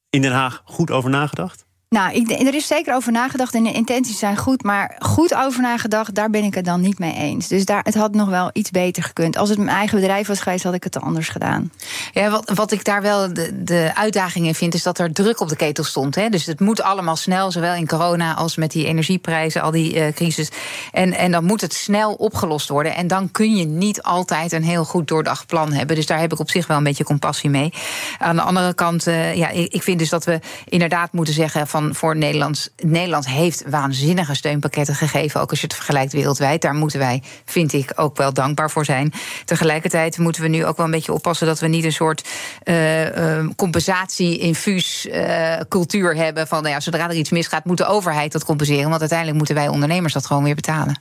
in 0.10 0.22
Den 0.22 0.32
Haag 0.32 0.62
goed 0.66 0.92
over 0.92 1.10
nagedacht? 1.10 1.66
Nou, 1.90 2.14
ik, 2.14 2.32
er 2.32 2.54
is 2.56 2.68
zeker 2.68 2.96
over 2.96 3.12
nagedacht 3.12 3.54
en 3.54 3.64
de 3.64 3.72
intenties 3.72 4.20
zijn 4.20 4.38
goed. 4.38 4.64
Maar 4.64 4.96
goed 5.00 5.36
over 5.36 5.62
nagedacht, 5.62 6.16
daar 6.16 6.30
ben 6.30 6.44
ik 6.44 6.54
het 6.54 6.66
dan 6.66 6.82
niet 6.82 7.00
mee 7.00 7.14
eens. 7.14 7.48
Dus 7.48 7.66
daar, 7.66 7.84
het 7.84 7.96
had 7.96 8.14
nog 8.14 8.30
wel 8.30 8.50
iets 8.54 8.72
beter 8.72 9.04
gekund. 9.04 9.38
Als 9.38 9.50
het 9.50 9.58
mijn 9.58 9.70
eigen 9.70 10.00
bedrijf 10.00 10.28
was 10.28 10.40
geweest, 10.40 10.64
had 10.64 10.74
ik 10.74 10.84
het 10.84 11.02
anders 11.02 11.30
gedaan. 11.30 11.72
Ja, 12.12 12.30
wat, 12.30 12.52
wat 12.56 12.72
ik 12.72 12.84
daar 12.84 13.02
wel 13.02 13.34
de, 13.34 13.64
de 13.64 13.92
uitdaging 13.96 14.46
in 14.46 14.56
vind, 14.56 14.74
is 14.74 14.84
dat 14.84 15.00
er 15.00 15.14
druk 15.14 15.40
op 15.40 15.50
de 15.50 15.56
ketel 15.56 15.84
stond. 15.84 16.16
Hè? 16.16 16.30
Dus 16.30 16.46
het 16.46 16.60
moet 16.60 16.82
allemaal 16.82 17.16
snel, 17.16 17.52
zowel 17.52 17.76
in 17.76 17.88
corona 17.88 18.34
als 18.34 18.56
met 18.56 18.72
die 18.72 18.86
energieprijzen, 18.86 19.62
al 19.62 19.72
die 19.72 19.96
uh, 19.96 20.08
crisis. 20.14 20.50
En, 20.92 21.14
en 21.14 21.32
dan 21.32 21.44
moet 21.44 21.62
het 21.62 21.74
snel 21.74 22.14
opgelost 22.14 22.70
worden. 22.70 22.96
En 22.96 23.08
dan 23.08 23.32
kun 23.32 23.56
je 23.56 23.66
niet 23.66 24.04
altijd 24.04 24.52
een 24.52 24.64
heel 24.64 24.86
goed 24.86 25.08
doordacht 25.08 25.48
plan 25.48 25.74
hebben. 25.74 25.96
Dus 25.96 26.06
daar 26.06 26.20
heb 26.20 26.34
ik 26.34 26.40
op 26.40 26.50
zich 26.50 26.68
wel 26.68 26.78
een 26.78 26.84
beetje 26.84 27.04
compassie 27.04 27.50
mee. 27.50 27.74
Aan 28.20 28.36
de 28.36 28.42
andere 28.42 28.74
kant, 28.74 29.08
uh, 29.08 29.36
ja, 29.36 29.50
ik, 29.50 29.74
ik 29.74 29.84
vind 29.84 30.00
dus 30.00 30.10
dat 30.10 30.26
we 30.26 30.40
inderdaad 30.66 31.12
moeten 31.12 31.34
zeggen 31.34 31.68
van 31.76 31.96
voor 31.96 32.16
Nederlands. 32.16 32.70
Nederland 32.84 33.28
heeft 33.28 33.64
waanzinnige 33.68 34.36
steunpakketten 34.36 34.96
gegeven, 34.96 35.42
ook 35.42 35.50
als 35.50 35.60
je 35.60 35.66
het 35.66 35.76
vergelijkt 35.76 36.14
wereldwijd. 36.14 36.62
Daar 36.62 36.74
moeten 36.74 37.00
wij, 37.00 37.24
vind 37.46 37.74
ik, 37.74 37.92
ook 37.96 38.18
wel 38.18 38.34
dankbaar 38.34 38.72
voor 38.72 38.86
zijn. 38.86 39.14
Tegelijkertijd 39.46 40.18
moeten 40.18 40.42
we 40.42 40.48
nu 40.48 40.66
ook 40.66 40.78
wel 40.78 40.86
een 40.86 40.92
beetje 40.92 41.14
oppassen 41.14 41.48
dat 41.48 41.60
we 41.60 41.68
niet 41.68 41.84
een 41.84 41.92
soort 41.92 42.28
uh, 42.64 43.18
uh, 43.18 43.50
compensatie-infuus 43.56 45.06
uh, 45.06 45.60
cultuur 45.70 46.16
hebben. 46.16 46.48
Van 46.48 46.62
nou 46.62 46.74
ja, 46.74 46.80
zodra 46.80 47.10
er 47.10 47.16
iets 47.16 47.30
misgaat, 47.30 47.66
moet 47.66 47.78
de 47.78 47.86
overheid 47.86 48.32
dat 48.32 48.46
compenseren. 48.46 48.90
Want 48.90 49.00
uiteindelijk 49.00 49.38
moeten 49.38 49.56
wij 49.56 49.68
ondernemers 49.68 50.14
dat 50.14 50.26
gewoon 50.26 50.44
weer 50.44 50.56
betalen. 50.56 51.00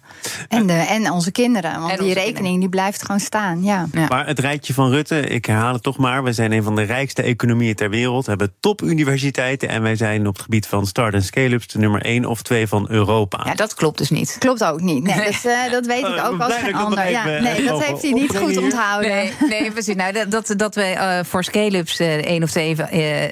En, 0.49 0.67
de, 0.67 0.73
en 0.73 1.11
onze 1.11 1.31
kinderen. 1.31 1.81
Want 1.81 1.99
die 1.99 2.15
rekening 2.15 2.61
die 2.61 2.69
blijft 2.69 3.03
gewoon 3.03 3.21
staan. 3.21 3.63
Ja. 3.63 3.87
ja. 3.93 4.07
Maar 4.09 4.27
het 4.27 4.39
rijtje 4.39 4.75
van 4.75 4.91
Rutte, 4.91 5.21
ik 5.21 5.47
herhaal 5.47 5.73
het 5.73 5.83
toch 5.83 5.97
maar. 5.97 6.23
We 6.23 6.33
zijn 6.33 6.53
een 6.53 6.63
van 6.63 6.75
de 6.75 6.83
rijkste 6.83 7.23
economieën 7.23 7.75
ter 7.75 7.91
wereld. 7.91 8.25
We 8.25 8.31
hebben 8.31 8.53
topuniversiteiten 8.61 9.69
en 9.69 9.83
wij 9.83 9.97
zijn 9.97 10.27
op 10.27 10.35
het 10.35 10.43
gebied 10.43 10.64
van 10.67 10.87
start- 10.87 11.15
en 11.15 11.23
scale-ups 11.23 11.67
de 11.67 11.79
nummer 11.79 12.03
1 12.05 12.25
of 12.25 12.43
2 12.43 12.67
van 12.67 12.87
Europa. 12.91 13.43
Ja, 13.45 13.55
dat 13.55 13.75
klopt 13.75 13.99
dus 13.99 14.11
niet. 14.11 14.37
Klopt 14.39 14.65
ook 14.65 14.81
niet. 14.81 15.03
Nee, 15.03 15.25
Dat, 15.25 15.45
uh, 15.47 15.71
dat 15.71 15.87
weet 15.87 16.07
ik 16.07 16.25
ook 16.25 16.41
als 16.41 16.55
geen 16.55 16.75
ander. 16.75 17.11
Ja, 17.11 17.25
nee, 17.25 17.65
dat 17.65 17.85
heeft 17.85 18.03
hij 18.03 18.13
niet 18.13 18.37
goed 18.37 18.57
onthouden. 18.57 19.11
Nee, 19.11 19.33
nee 19.49 19.71
precies. 19.71 19.95
Nou, 19.95 20.29
dat, 20.29 20.55
dat 20.57 20.75
we 20.75 20.93
uh, 20.95 21.19
voor 21.23 21.45
scale-ups 21.45 22.01
uh, 22.01 22.15
1 22.15 22.43
of 22.43 22.51
2 22.51 22.77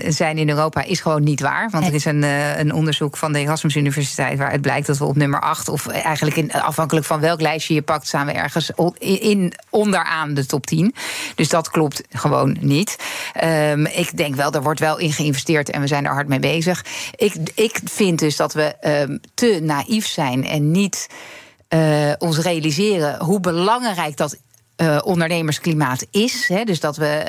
zijn 0.09 0.39
in 0.39 0.49
Europa 0.49 0.83
is 0.83 1.01
gewoon 1.01 1.23
niet 1.23 1.41
waar. 1.41 1.71
Want 1.71 1.87
er 1.87 1.95
is 1.95 2.05
een, 2.05 2.23
een 2.59 2.73
onderzoek 2.73 3.17
van 3.17 3.33
de 3.33 3.39
Erasmus 3.39 3.77
Universiteit 3.77 4.39
waaruit 4.39 4.61
blijkt 4.61 4.87
dat 4.87 4.99
we 4.99 5.05
op 5.05 5.17
nummer 5.17 5.41
8, 5.41 5.69
of 5.69 5.87
eigenlijk 5.87 6.37
in, 6.37 6.53
afhankelijk 6.53 7.07
van 7.07 7.21
welk 7.21 7.41
lijstje 7.41 7.75
je 7.75 7.83
pakt, 7.83 8.07
staan 8.07 8.27
we 8.27 8.33
ergens 8.33 8.71
in, 8.99 9.53
onderaan 9.71 10.35
de 10.35 10.47
top 10.47 10.67
10. 10.67 10.95
Dus 11.35 11.49
dat 11.49 11.71
klopt 11.71 12.03
gewoon 12.11 12.57
niet. 12.61 12.97
Um, 13.45 13.87
ik 13.87 14.17
denk 14.17 14.35
wel, 14.35 14.53
er 14.53 14.63
wordt 14.63 14.81
wel 14.81 14.99
in 14.99 15.13
geïnvesteerd 15.13 15.71
en 15.71 15.81
we 15.81 15.87
zijn 15.87 16.05
er 16.05 16.13
hard 16.13 16.29
mee 16.29 16.39
bezig. 16.39 16.85
Ik, 17.23 17.35
ik 17.55 17.81
vind 17.85 18.19
dus 18.19 18.37
dat 18.37 18.53
we 18.53 18.75
uh, 19.09 19.17
te 19.35 19.61
naïef 19.63 20.07
zijn 20.07 20.47
en 20.47 20.71
niet 20.71 21.07
uh, 21.75 22.13
ons 22.19 22.39
realiseren 22.39 23.25
hoe 23.25 23.41
belangrijk 23.41 24.17
dat 24.17 24.39
uh, 24.77 24.99
ondernemersklimaat 25.05 26.07
is. 26.11 26.49
Hè, 26.49 26.65
dus 26.65 26.81
dat 26.81 26.97
we 26.97 27.25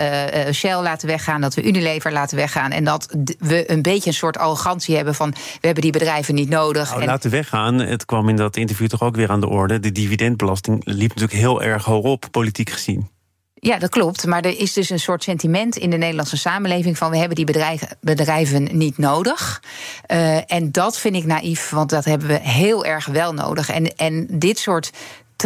uh, 0.47 0.53
Shell 0.53 0.81
laten 0.81 1.07
weggaan, 1.07 1.41
dat 1.41 1.53
we 1.53 1.63
Unilever 1.63 2.11
laten 2.11 2.37
weggaan. 2.37 2.71
En 2.71 2.83
dat 2.83 3.15
we 3.39 3.71
een 3.71 3.81
beetje 3.81 4.09
een 4.09 4.15
soort 4.15 4.37
arrogantie 4.37 4.95
hebben 4.95 5.15
van 5.15 5.29
we 5.31 5.65
hebben 5.65 5.83
die 5.83 5.91
bedrijven 5.91 6.35
niet 6.35 6.49
nodig. 6.49 6.89
Nou, 6.89 7.01
en... 7.01 7.07
Laten 7.07 7.31
weggaan. 7.31 7.79
Het 7.79 8.05
kwam 8.05 8.29
in 8.29 8.35
dat 8.35 8.57
interview 8.57 8.87
toch 8.87 9.01
ook 9.01 9.15
weer 9.15 9.29
aan 9.29 9.41
de 9.41 9.49
orde. 9.49 9.79
De 9.79 9.91
dividendbelasting 9.91 10.81
liep 10.85 11.09
natuurlijk 11.09 11.39
heel 11.39 11.63
erg 11.63 11.85
hoog 11.85 12.03
op, 12.03 12.25
politiek 12.31 12.69
gezien. 12.69 13.12
Ja, 13.63 13.77
dat 13.77 13.89
klopt. 13.89 14.25
Maar 14.25 14.41
er 14.41 14.59
is 14.59 14.73
dus 14.73 14.89
een 14.89 14.99
soort 14.99 15.23
sentiment 15.23 15.77
in 15.77 15.89
de 15.89 15.97
Nederlandse 15.97 16.37
samenleving 16.37 16.97
van 16.97 17.09
we 17.09 17.17
hebben 17.17 17.35
die 17.35 17.69
bedrijven, 17.99 18.77
niet 18.77 18.97
nodig. 18.97 19.63
Uh, 20.07 20.51
en 20.51 20.71
dat 20.71 20.97
vind 20.97 21.15
ik 21.15 21.25
naïef, 21.25 21.69
want 21.69 21.89
dat 21.89 22.05
hebben 22.05 22.27
we 22.27 22.39
heel 22.39 22.85
erg 22.85 23.05
wel 23.05 23.33
nodig. 23.33 23.69
En, 23.69 23.95
en 23.95 24.27
dit 24.29 24.59
soort 24.59 24.91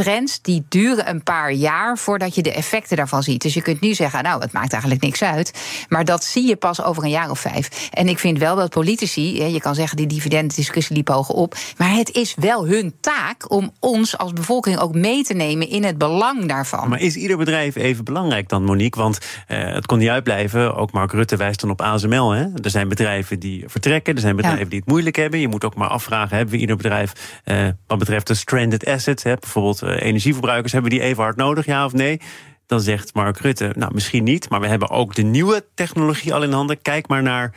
trends 0.03 0.41
die 0.41 0.65
duren 0.69 1.09
een 1.09 1.23
paar 1.23 1.51
jaar 1.51 1.97
voordat 1.97 2.35
je 2.35 2.41
de 2.41 2.53
effecten 2.53 2.97
daarvan 2.97 3.23
ziet. 3.23 3.41
Dus 3.41 3.53
je 3.53 3.61
kunt 3.61 3.81
nu 3.81 3.93
zeggen, 3.93 4.23
nou, 4.23 4.41
het 4.41 4.51
maakt 4.51 4.71
eigenlijk 4.71 5.01
niks 5.01 5.23
uit. 5.23 5.53
Maar 5.89 6.05
dat 6.05 6.23
zie 6.23 6.47
je 6.47 6.55
pas 6.55 6.83
over 6.83 7.03
een 7.03 7.09
jaar 7.09 7.29
of 7.29 7.39
vijf. 7.39 7.89
En 7.93 8.07
ik 8.07 8.19
vind 8.19 8.37
wel 8.37 8.55
dat 8.55 8.69
politici, 8.69 9.43
je 9.43 9.59
kan 9.59 9.75
zeggen, 9.75 9.97
die 9.97 10.07
dividenddiscussie 10.07 10.95
liep 10.95 11.07
hoog 11.07 11.29
op. 11.29 11.55
Maar 11.77 11.91
het 11.91 12.11
is 12.11 12.35
wel 12.35 12.67
hun 12.67 12.93
taak 12.99 13.51
om 13.51 13.73
ons 13.79 14.17
als 14.17 14.33
bevolking 14.33 14.79
ook 14.79 14.93
mee 14.93 15.23
te 15.23 15.33
nemen 15.33 15.69
in 15.69 15.83
het 15.83 15.97
belang 15.97 16.47
daarvan. 16.47 16.89
Maar 16.89 17.01
is 17.01 17.15
ieder 17.15 17.37
bedrijf 17.37 17.75
even 17.75 18.03
belangrijk 18.03 18.49
dan, 18.49 18.63
Monique? 18.63 19.01
Want 19.01 19.19
uh, 19.47 19.73
het 19.73 19.85
kon 19.85 19.97
niet 19.97 20.09
uitblijven. 20.09 20.75
Ook 20.75 20.91
Mark 20.91 21.11
Rutte 21.11 21.35
wijst 21.35 21.59
dan 21.59 21.69
op 21.69 21.81
ASML. 21.81 22.31
Hè? 22.31 22.45
Er 22.61 22.69
zijn 22.69 22.87
bedrijven 22.87 23.39
die 23.39 23.63
vertrekken, 23.67 24.15
er 24.15 24.21
zijn 24.21 24.35
bedrijven 24.35 24.69
die 24.69 24.79
het 24.79 24.87
moeilijk 24.87 25.15
hebben. 25.15 25.39
Je 25.39 25.47
moet 25.47 25.65
ook 25.65 25.75
maar 25.75 25.89
afvragen, 25.89 26.35
hebben 26.35 26.55
we 26.55 26.61
ieder 26.61 26.75
bedrijf 26.75 27.41
uh, 27.45 27.67
wat 27.87 27.99
betreft 27.99 28.27
de 28.27 28.33
stranded 28.33 28.85
assets, 28.85 29.23
hè? 29.23 29.33
bijvoorbeeld 29.35 29.81
energieverbruikers, 29.95 30.71
hebben 30.71 30.91
die 30.91 31.01
even 31.01 31.23
hard 31.23 31.35
nodig, 31.35 31.65
ja 31.65 31.85
of 31.85 31.93
nee? 31.93 32.21
Dan 32.65 32.81
zegt 32.81 33.13
Mark 33.13 33.39
Rutte, 33.39 33.71
nou 33.75 33.93
misschien 33.93 34.23
niet, 34.23 34.49
maar 34.49 34.59
we 34.59 34.67
hebben 34.67 34.89
ook 34.89 35.15
de 35.15 35.21
nieuwe 35.21 35.65
technologie 35.73 36.33
al 36.33 36.43
in 36.43 36.51
handen. 36.51 36.81
Kijk 36.81 37.07
maar 37.07 37.23
naar 37.23 37.53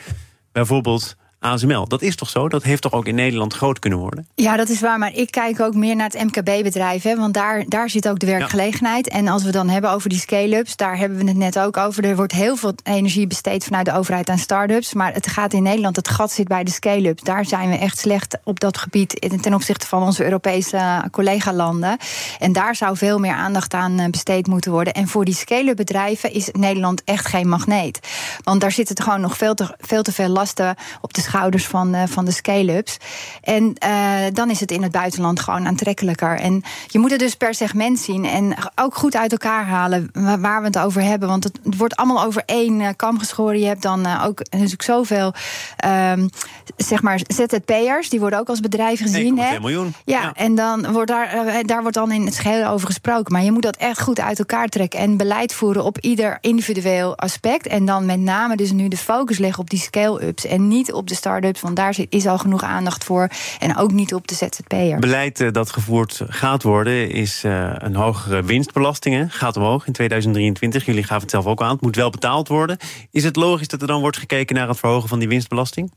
bijvoorbeeld 0.53 1.17
ASML. 1.41 1.89
Dat 1.89 2.03
is 2.03 2.17
toch 2.17 2.29
zo? 2.29 2.49
Dat 2.49 2.63
heeft 2.63 2.83
toch 2.83 2.93
ook 2.93 3.07
in 3.07 3.15
Nederland 3.15 3.55
groot 3.55 3.79
kunnen 3.79 3.99
worden? 3.99 4.29
Ja, 4.35 4.57
dat 4.57 4.69
is 4.69 4.81
waar. 4.81 4.99
Maar 4.99 5.15
ik 5.15 5.31
kijk 5.31 5.61
ook 5.61 5.75
meer 5.75 5.97
naar 5.97 6.11
het 6.11 6.23
MKB-bedrijf. 6.23 7.03
Want 7.03 7.35
daar, 7.35 7.65
daar 7.69 7.91
zit 7.91 8.09
ook 8.09 8.19
de 8.19 8.27
werkgelegenheid. 8.27 9.09
En 9.09 9.29
als 9.29 9.43
we 9.43 9.51
dan 9.51 9.69
hebben 9.69 9.91
over 9.91 10.09
die 10.09 10.19
scale-ups, 10.19 10.77
daar 10.77 10.99
hebben 10.99 11.19
we 11.19 11.25
het 11.25 11.37
net 11.37 11.59
ook 11.59 11.77
over. 11.77 12.05
Er 12.05 12.17
wordt 12.17 12.33
heel 12.33 12.57
veel 12.57 12.75
energie 12.83 13.27
besteed 13.27 13.65
vanuit 13.65 13.87
de 13.87 13.93
overheid 13.93 14.29
aan 14.29 14.39
start-ups. 14.39 14.95
Maar 14.95 15.13
het 15.13 15.27
gaat 15.27 15.53
in 15.53 15.63
Nederland, 15.63 15.97
het 15.97 16.09
gat 16.09 16.33
zit 16.33 16.49
bij 16.49 16.65
de 16.65 16.71
scale-ups. 16.71 17.23
Daar 17.23 17.45
zijn 17.45 17.71
we 17.71 17.77
echt 17.77 17.99
slecht 17.99 18.39
op 18.45 18.61
dat 18.61 18.79
gebied 18.79 19.41
ten 19.43 19.55
opzichte 19.55 19.87
van 19.87 20.03
onze 20.03 20.25
Europese 20.25 21.09
collega-landen. 21.11 21.97
En 22.39 22.53
daar 22.53 22.77
zou 22.77 22.97
veel 22.97 23.19
meer 23.19 23.35
aandacht 23.35 23.75
aan 23.75 23.99
eh, 23.99 24.09
besteed 24.11 24.47
moeten 24.47 24.73
worden. 24.73 24.93
En 24.93 25.09
voor 25.09 25.25
die 25.25 25.35
scale-up 25.35 25.77
bedrijven 25.77 26.33
is 26.33 26.49
Nederland 26.53 27.05
echt 27.05 27.27
geen 27.27 27.49
magneet. 27.49 27.99
Want 28.43 28.61
daar 28.61 28.73
zitten 28.73 29.05
gewoon 29.05 29.21
nog 29.21 29.37
veel 29.37 29.55
te, 29.55 29.75
veel 29.79 30.03
te 30.03 30.13
veel 30.13 30.29
lasten 30.29 30.75
op 31.01 31.15
de 31.15 31.29
schouders 31.31 31.67
van, 31.67 31.95
uh, 31.95 32.03
van 32.07 32.25
de 32.25 32.31
scale-ups. 32.31 32.97
En 33.43 33.75
uh, 33.85 34.17
dan 34.33 34.51
is 34.51 34.61
het 34.61 34.71
in 34.71 34.83
het 34.83 34.93
buitenland 34.93 35.41
gewoon 35.41 35.67
aantrekkelijker. 35.67 36.39
En 36.39 36.63
je 36.87 36.99
moet 36.99 37.11
het 37.11 37.21
dus 37.21 37.35
per 37.35 37.55
segment 37.55 37.99
zien 37.99 38.25
en 38.25 38.55
ook 38.75 38.95
goed 38.95 39.17
uit 39.17 39.33
elkaar 39.33 39.65
halen 39.67 40.11
waar 40.13 40.61
we 40.61 40.67
het 40.67 40.79
over 40.79 41.03
hebben. 41.03 41.29
Want 41.29 41.45
het, 41.45 41.59
wordt 41.63 41.97
allemaal 41.97 42.25
over 42.25 42.43
één 42.47 42.81
uh, 42.81 42.89
kam 42.97 43.19
geschoren. 43.19 43.61
Je 43.61 43.67
hebt 43.67 43.83
dan 43.83 44.07
ook 44.07 44.43
natuurlijk 44.51 44.83
zoveel 44.83 45.35
um, 45.87 46.31
zeg 46.77 47.03
maar 47.03 47.21
ZZP'ers, 47.27 48.09
die 48.09 48.21
worden 48.21 48.39
ook 48.39 48.49
als 48.49 48.61
bedrijf 48.61 49.01
gezien. 49.01 49.39
Hè? 49.39 49.61
miljoen. 49.61 49.95
Ja, 50.05 50.23
ja, 50.23 50.33
en 50.35 50.55
dan 50.55 50.93
wordt 50.93 51.11
daar, 51.11 51.63
daar 51.63 51.81
wordt 51.81 51.97
dan 51.97 52.13
in 52.13 52.25
het 52.25 52.35
schelen 52.35 52.69
over 52.69 52.87
gesproken. 52.87 53.33
Maar 53.33 53.43
je 53.43 53.53
moet 53.53 53.63
dat 53.63 53.77
echt 53.77 54.01
goed 54.01 54.21
uit 54.21 54.39
elkaar 54.39 54.69
trekken 54.69 54.99
en 54.99 55.17
beleid 55.17 55.55
voeren 55.55 55.85
op 55.85 55.99
ieder 55.99 56.39
individueel 56.41 57.17
aspect. 57.17 57.67
En 57.67 57.85
dan 57.85 58.07
met 58.07 58.21
name 58.21 58.57
dus 58.57 58.73
nu 58.73 58.89
de 58.89 58.97
focus 58.97 59.39
leggen 59.39 59.63
op 59.63 59.71
die 59.71 59.79
scale-ups 59.79 60.47
en 60.47 60.69
niet 60.69 60.93
op 60.93 61.09
de 61.09 61.15
start-ups, 61.21 61.61
want 61.61 61.77
daar 61.77 61.97
is 62.09 62.27
al 62.27 62.39
genoeg 62.39 62.63
aandacht 62.63 63.05
voor. 63.05 63.29
En 63.59 63.77
ook 63.77 63.93
niet 63.93 64.15
op 64.15 64.29
de 64.29 64.35
ZZP'er. 64.35 64.99
Beleid 64.99 65.41
uh, 65.41 65.53
dat 65.53 65.71
gevoerd 65.71 66.21
gaat 66.29 66.63
worden 66.63 67.11
is 67.11 67.45
uh, 67.45 67.73
een 67.75 67.95
hogere 67.95 68.43
winstbelasting. 68.43 69.37
Gaat 69.37 69.57
omhoog 69.57 69.87
in 69.87 69.93
2023. 69.93 70.85
Jullie 70.85 71.03
gaven 71.03 71.23
het 71.23 71.31
zelf 71.31 71.47
ook 71.47 71.63
aan. 71.63 71.73
Het 71.73 71.81
moet 71.81 71.97
wel 71.97 72.11
betaald 72.11 72.49
worden. 72.49 72.77
Is 73.11 73.25
het 73.25 73.37
logisch 73.37 73.69
dat 73.69 73.81
er 73.81 73.87
dan 73.87 74.01
wordt 74.01 74.17
gekeken 74.17 74.57
naar 74.57 74.69
het 74.69 74.79
verhogen 74.79 75.09
van 75.09 75.19
die 75.19 75.29
winstbelasting? 75.29 75.93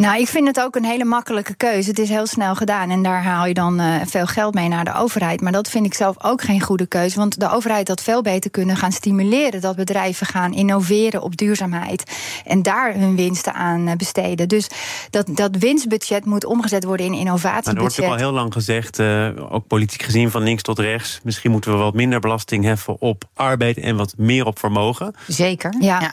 Nou, 0.00 0.20
ik 0.20 0.28
vind 0.28 0.46
het 0.46 0.60
ook 0.60 0.76
een 0.76 0.84
hele 0.84 1.04
makkelijke 1.04 1.54
keuze. 1.54 1.88
Het 1.88 1.98
is 1.98 2.08
heel 2.08 2.26
snel 2.26 2.54
gedaan 2.54 2.90
en 2.90 3.02
daar 3.02 3.22
haal 3.22 3.46
je 3.46 3.54
dan 3.54 3.80
uh, 3.80 3.94
veel 4.06 4.26
geld 4.26 4.54
mee 4.54 4.68
naar 4.68 4.84
de 4.84 4.94
overheid. 4.94 5.40
Maar 5.40 5.52
dat 5.52 5.70
vind 5.70 5.86
ik 5.86 5.94
zelf 5.94 6.24
ook 6.24 6.42
geen 6.42 6.60
goede 6.60 6.86
keuze. 6.86 7.18
Want 7.18 7.40
de 7.40 7.50
overheid 7.50 7.88
had 7.88 8.02
veel 8.02 8.22
beter 8.22 8.50
kunnen 8.50 8.76
gaan 8.76 8.92
stimuleren 8.92 9.60
dat 9.60 9.76
bedrijven 9.76 10.26
gaan 10.26 10.52
innoveren 10.52 11.22
op 11.22 11.36
duurzaamheid. 11.36 12.16
En 12.44 12.62
daar 12.62 12.94
hun 12.94 13.16
winsten 13.16 13.54
aan 13.54 13.96
besteden. 13.96 14.48
Dus 14.48 14.68
dat, 15.10 15.26
dat 15.30 15.56
winstbudget 15.56 16.24
moet 16.24 16.44
omgezet 16.44 16.84
worden 16.84 17.06
in 17.06 17.14
innovatiebudget. 17.14 17.64
Maar 17.64 17.74
er 17.74 17.80
wordt 17.80 17.96
natuurlijk 17.96 18.22
al 18.22 18.28
heel 18.28 18.40
lang 18.40 18.52
gezegd, 18.52 18.98
uh, 18.98 19.52
ook 19.52 19.66
politiek 19.66 20.02
gezien 20.02 20.30
van 20.30 20.42
links 20.42 20.62
tot 20.62 20.78
rechts. 20.78 21.20
Misschien 21.22 21.50
moeten 21.50 21.72
we 21.72 21.76
wat 21.76 21.94
minder 21.94 22.20
belasting 22.20 22.64
heffen 22.64 23.00
op 23.00 23.24
arbeid 23.34 23.78
en 23.78 23.96
wat 23.96 24.14
meer 24.16 24.46
op 24.46 24.58
vermogen. 24.58 25.14
Zeker. 25.26 25.74
ja. 25.80 26.00
ja. 26.00 26.12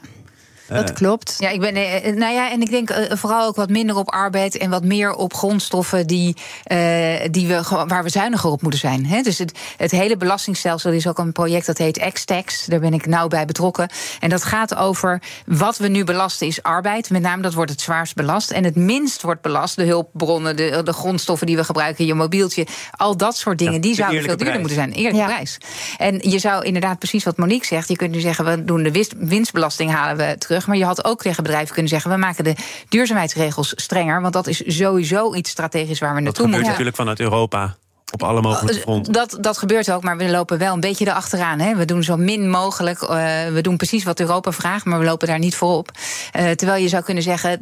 Dat 0.67 0.93
klopt. 0.93 1.35
Ja, 1.37 1.49
ik 1.49 1.59
ben, 1.59 1.73
nou 2.17 2.33
ja, 2.33 2.51
en 2.51 2.61
ik 2.61 2.69
denk 2.69 3.07
vooral 3.09 3.47
ook 3.47 3.55
wat 3.55 3.69
minder 3.69 3.95
op 3.95 4.11
arbeid 4.11 4.57
en 4.57 4.69
wat 4.69 4.83
meer 4.83 5.13
op 5.13 5.33
grondstoffen 5.33 6.07
die, 6.07 6.35
uh, 6.71 7.15
die 7.31 7.47
we, 7.47 7.85
waar 7.87 8.03
we 8.03 8.09
zuiniger 8.09 8.49
op 8.49 8.61
moeten 8.61 8.79
zijn. 8.79 9.05
Hè? 9.05 9.21
Dus 9.21 9.37
het, 9.37 9.51
het 9.77 9.91
hele 9.91 10.17
belastingstelsel 10.17 10.91
is 10.91 11.07
ook 11.07 11.17
een 11.17 11.31
project 11.31 11.65
dat 11.65 11.77
heet 11.77 12.09
X-Tax. 12.13 12.65
Daar 12.65 12.79
ben 12.79 12.93
ik 12.93 13.05
nauw 13.05 13.27
bij 13.27 13.45
betrokken. 13.45 13.89
En 14.19 14.29
dat 14.29 14.43
gaat 14.43 14.75
over 14.75 15.21
wat 15.45 15.77
we 15.77 15.87
nu 15.87 16.03
belasten 16.03 16.47
is 16.47 16.63
arbeid. 16.63 17.09
Met 17.09 17.21
name 17.21 17.41
dat 17.41 17.53
wordt 17.53 17.71
het 17.71 17.81
zwaarst 17.81 18.15
belast. 18.15 18.51
En 18.51 18.63
het 18.63 18.75
minst 18.75 19.21
wordt 19.21 19.41
belast, 19.41 19.75
de 19.75 19.85
hulpbronnen, 19.85 20.55
de, 20.55 20.81
de 20.83 20.93
grondstoffen 20.93 21.47
die 21.47 21.55
we 21.55 21.63
gebruiken, 21.63 22.05
je 22.05 22.13
mobieltje. 22.13 22.67
Al 22.91 23.17
dat 23.17 23.37
soort 23.37 23.57
dingen, 23.57 23.81
die 23.81 23.95
zouden 23.95 24.23
veel 24.23 24.37
duurder 24.37 24.59
moeten 24.59 24.77
zijn. 24.77 24.91
Eerlijke 24.91 25.17
ja. 25.17 25.25
prijs. 25.25 25.57
En 25.97 26.19
je 26.29 26.39
zou 26.39 26.65
inderdaad 26.65 26.99
precies 26.99 27.23
wat 27.23 27.37
Monique 27.37 27.65
zegt. 27.65 27.87
Je 27.87 27.95
kunt 27.95 28.11
nu 28.11 28.19
zeggen, 28.19 28.45
we 28.45 28.63
doen 28.63 28.83
de 28.83 29.05
winstbelasting 29.17 29.91
halen 29.91 30.17
we 30.17 30.37
terug. 30.37 30.56
Maar 30.65 30.77
je 30.77 30.85
had 30.85 31.05
ook 31.05 31.21
tegen 31.21 31.43
bedrijven 31.43 31.73
kunnen 31.73 31.91
zeggen: 31.91 32.11
we 32.11 32.17
maken 32.17 32.43
de 32.43 32.55
duurzaamheidsregels 32.89 33.73
strenger. 33.75 34.21
Want 34.21 34.33
dat 34.33 34.47
is 34.47 34.61
sowieso 34.65 35.33
iets 35.33 35.49
strategisch 35.49 35.99
waar 35.99 36.15
we 36.15 36.21
naartoe 36.21 36.47
moeten. 36.47 36.63
Dat 36.63 36.75
gebeurt 36.75 36.95
natuurlijk 36.95 36.95
vanuit 36.95 37.19
Europa. 37.19 37.75
Op 38.13 38.23
alle 38.23 38.41
mogelijke 38.41 38.81
fronten. 38.81 39.13
Dat, 39.13 39.37
dat 39.41 39.57
gebeurt 39.57 39.91
ook, 39.91 40.03
maar 40.03 40.17
we 40.17 40.29
lopen 40.29 40.57
wel 40.57 40.73
een 40.73 40.79
beetje 40.79 41.07
erachteraan. 41.07 41.59
Hè. 41.59 41.75
We 41.75 41.85
doen 41.85 42.03
zo 42.03 42.17
min 42.17 42.49
mogelijk. 42.49 43.01
Uh, 43.01 43.09
we 43.47 43.59
doen 43.61 43.77
precies 43.77 44.03
wat 44.03 44.19
Europa 44.19 44.51
vraagt, 44.51 44.85
maar 44.85 44.99
we 44.99 45.05
lopen 45.05 45.27
daar 45.27 45.39
niet 45.39 45.55
voorop. 45.55 45.91
Uh, 45.91 46.49
terwijl 46.49 46.81
je 46.81 46.87
zou 46.87 47.03
kunnen 47.03 47.23
zeggen: 47.23 47.61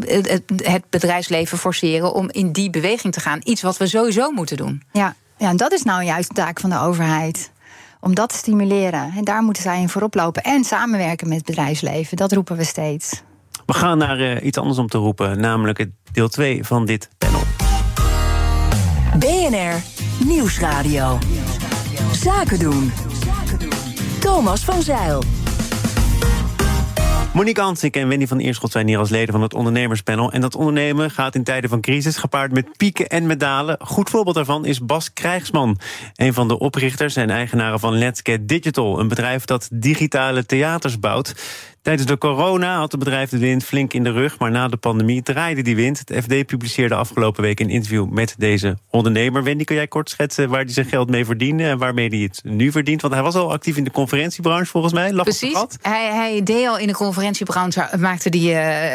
het, 0.00 0.42
het 0.56 0.82
bedrijfsleven 0.90 1.58
forceren 1.58 2.12
om 2.12 2.30
in 2.30 2.52
die 2.52 2.70
beweging 2.70 3.12
te 3.12 3.20
gaan. 3.20 3.40
Iets 3.42 3.62
wat 3.62 3.76
we 3.76 3.86
sowieso 3.86 4.30
moeten 4.30 4.56
doen. 4.56 4.82
Ja, 4.92 5.14
ja 5.38 5.48
en 5.48 5.56
dat 5.56 5.72
is 5.72 5.82
nou 5.82 6.02
juist 6.02 6.28
de 6.28 6.34
taak 6.34 6.60
van 6.60 6.70
de 6.70 6.78
overheid 6.78 7.50
om 8.00 8.14
dat 8.14 8.28
te 8.28 8.36
stimuleren. 8.36 9.12
En 9.16 9.24
daar 9.24 9.42
moeten 9.42 9.62
zij 9.62 9.80
in 9.80 9.88
voorop 9.88 10.14
lopen. 10.14 10.42
En 10.42 10.64
samenwerken 10.64 11.28
met 11.28 11.36
het 11.36 11.46
bedrijfsleven. 11.46 12.16
Dat 12.16 12.32
roepen 12.32 12.56
we 12.56 12.64
steeds. 12.64 13.22
We 13.66 13.72
gaan 13.72 13.98
naar 13.98 14.20
uh, 14.20 14.44
iets 14.44 14.58
anders 14.58 14.78
om 14.78 14.88
te 14.88 14.98
roepen, 14.98 15.40
namelijk 15.40 15.78
het 15.78 15.90
deel 16.12 16.28
2 16.28 16.64
van 16.64 16.84
dit 16.84 17.08
panel. 17.18 17.40
BNR 19.18 19.82
Nieuwsradio. 20.26 21.18
Zaken 22.12 22.58
doen. 22.58 22.92
Thomas 24.20 24.64
van 24.64 24.82
Zeil. 24.82 25.22
Monique 27.32 27.62
Ansik 27.62 27.96
en 27.96 28.08
Wendy 28.08 28.26
van 28.26 28.38
Eerschot 28.38 28.72
zijn 28.72 28.86
hier 28.86 28.98
als 28.98 29.10
leden 29.10 29.32
van 29.32 29.42
het 29.42 29.54
ondernemerspanel. 29.54 30.32
En 30.32 30.40
dat 30.40 30.54
ondernemen 30.54 31.10
gaat 31.10 31.34
in 31.34 31.44
tijden 31.44 31.70
van 31.70 31.80
crisis 31.80 32.16
gepaard 32.16 32.52
met 32.52 32.76
pieken 32.76 33.08
en 33.08 33.26
met 33.26 33.40
dalen. 33.40 33.76
Goed 33.80 34.10
voorbeeld 34.10 34.34
daarvan 34.34 34.64
is 34.64 34.84
Bas 34.84 35.12
Krijgsman. 35.12 35.78
Een 36.14 36.34
van 36.34 36.48
de 36.48 36.58
oprichters 36.58 37.16
en 37.16 37.30
eigenaren 37.30 37.80
van 37.80 37.98
Let's 37.98 38.20
Get 38.22 38.48
Digital. 38.48 39.00
Een 39.00 39.08
bedrijf 39.08 39.44
dat 39.44 39.68
digitale 39.72 40.46
theaters 40.46 40.98
bouwt. 40.98 41.34
Tijdens 41.82 42.08
de 42.08 42.18
corona 42.18 42.78
had 42.78 42.90
het 42.90 43.00
bedrijf 43.00 43.30
de 43.30 43.38
wind 43.38 43.64
flink 43.64 43.92
in 43.92 44.04
de 44.04 44.12
rug, 44.12 44.38
maar 44.38 44.50
na 44.50 44.68
de 44.68 44.76
pandemie 44.76 45.22
draaide 45.22 45.62
die 45.62 45.76
wind. 45.76 45.98
Het 45.98 46.24
FD 46.24 46.46
publiceerde 46.46 46.94
afgelopen 46.94 47.42
week 47.42 47.60
een 47.60 47.70
interview 47.70 48.08
met 48.08 48.34
deze 48.38 48.78
ondernemer. 48.90 49.42
Wendy, 49.42 49.64
kun 49.64 49.74
jij 49.74 49.86
kort 49.86 50.10
schetsen 50.10 50.48
waar 50.48 50.62
hij 50.64 50.72
zijn 50.72 50.86
geld 50.86 51.10
mee 51.10 51.24
verdiende 51.24 51.64
en 51.64 51.78
waarmee 51.78 52.08
hij 52.08 52.18
het 52.18 52.40
nu 52.44 52.72
verdient? 52.72 53.00
Want 53.00 53.14
hij 53.14 53.22
was 53.22 53.34
al 53.34 53.52
actief 53.52 53.76
in 53.76 53.84
de 53.84 53.90
conferentiebranche 53.90 54.70
volgens 54.70 54.92
mij. 54.92 55.12
Lag 55.12 55.24
Precies, 55.24 55.64
hij, 55.80 56.14
hij, 56.14 56.42
deed 56.42 56.66
al 56.66 56.78
in 56.78 56.86
de 56.86 56.92
conferentiebranche, 56.92 57.88
maakte 57.98 58.30
die 58.30 58.52
uh, 58.52 58.94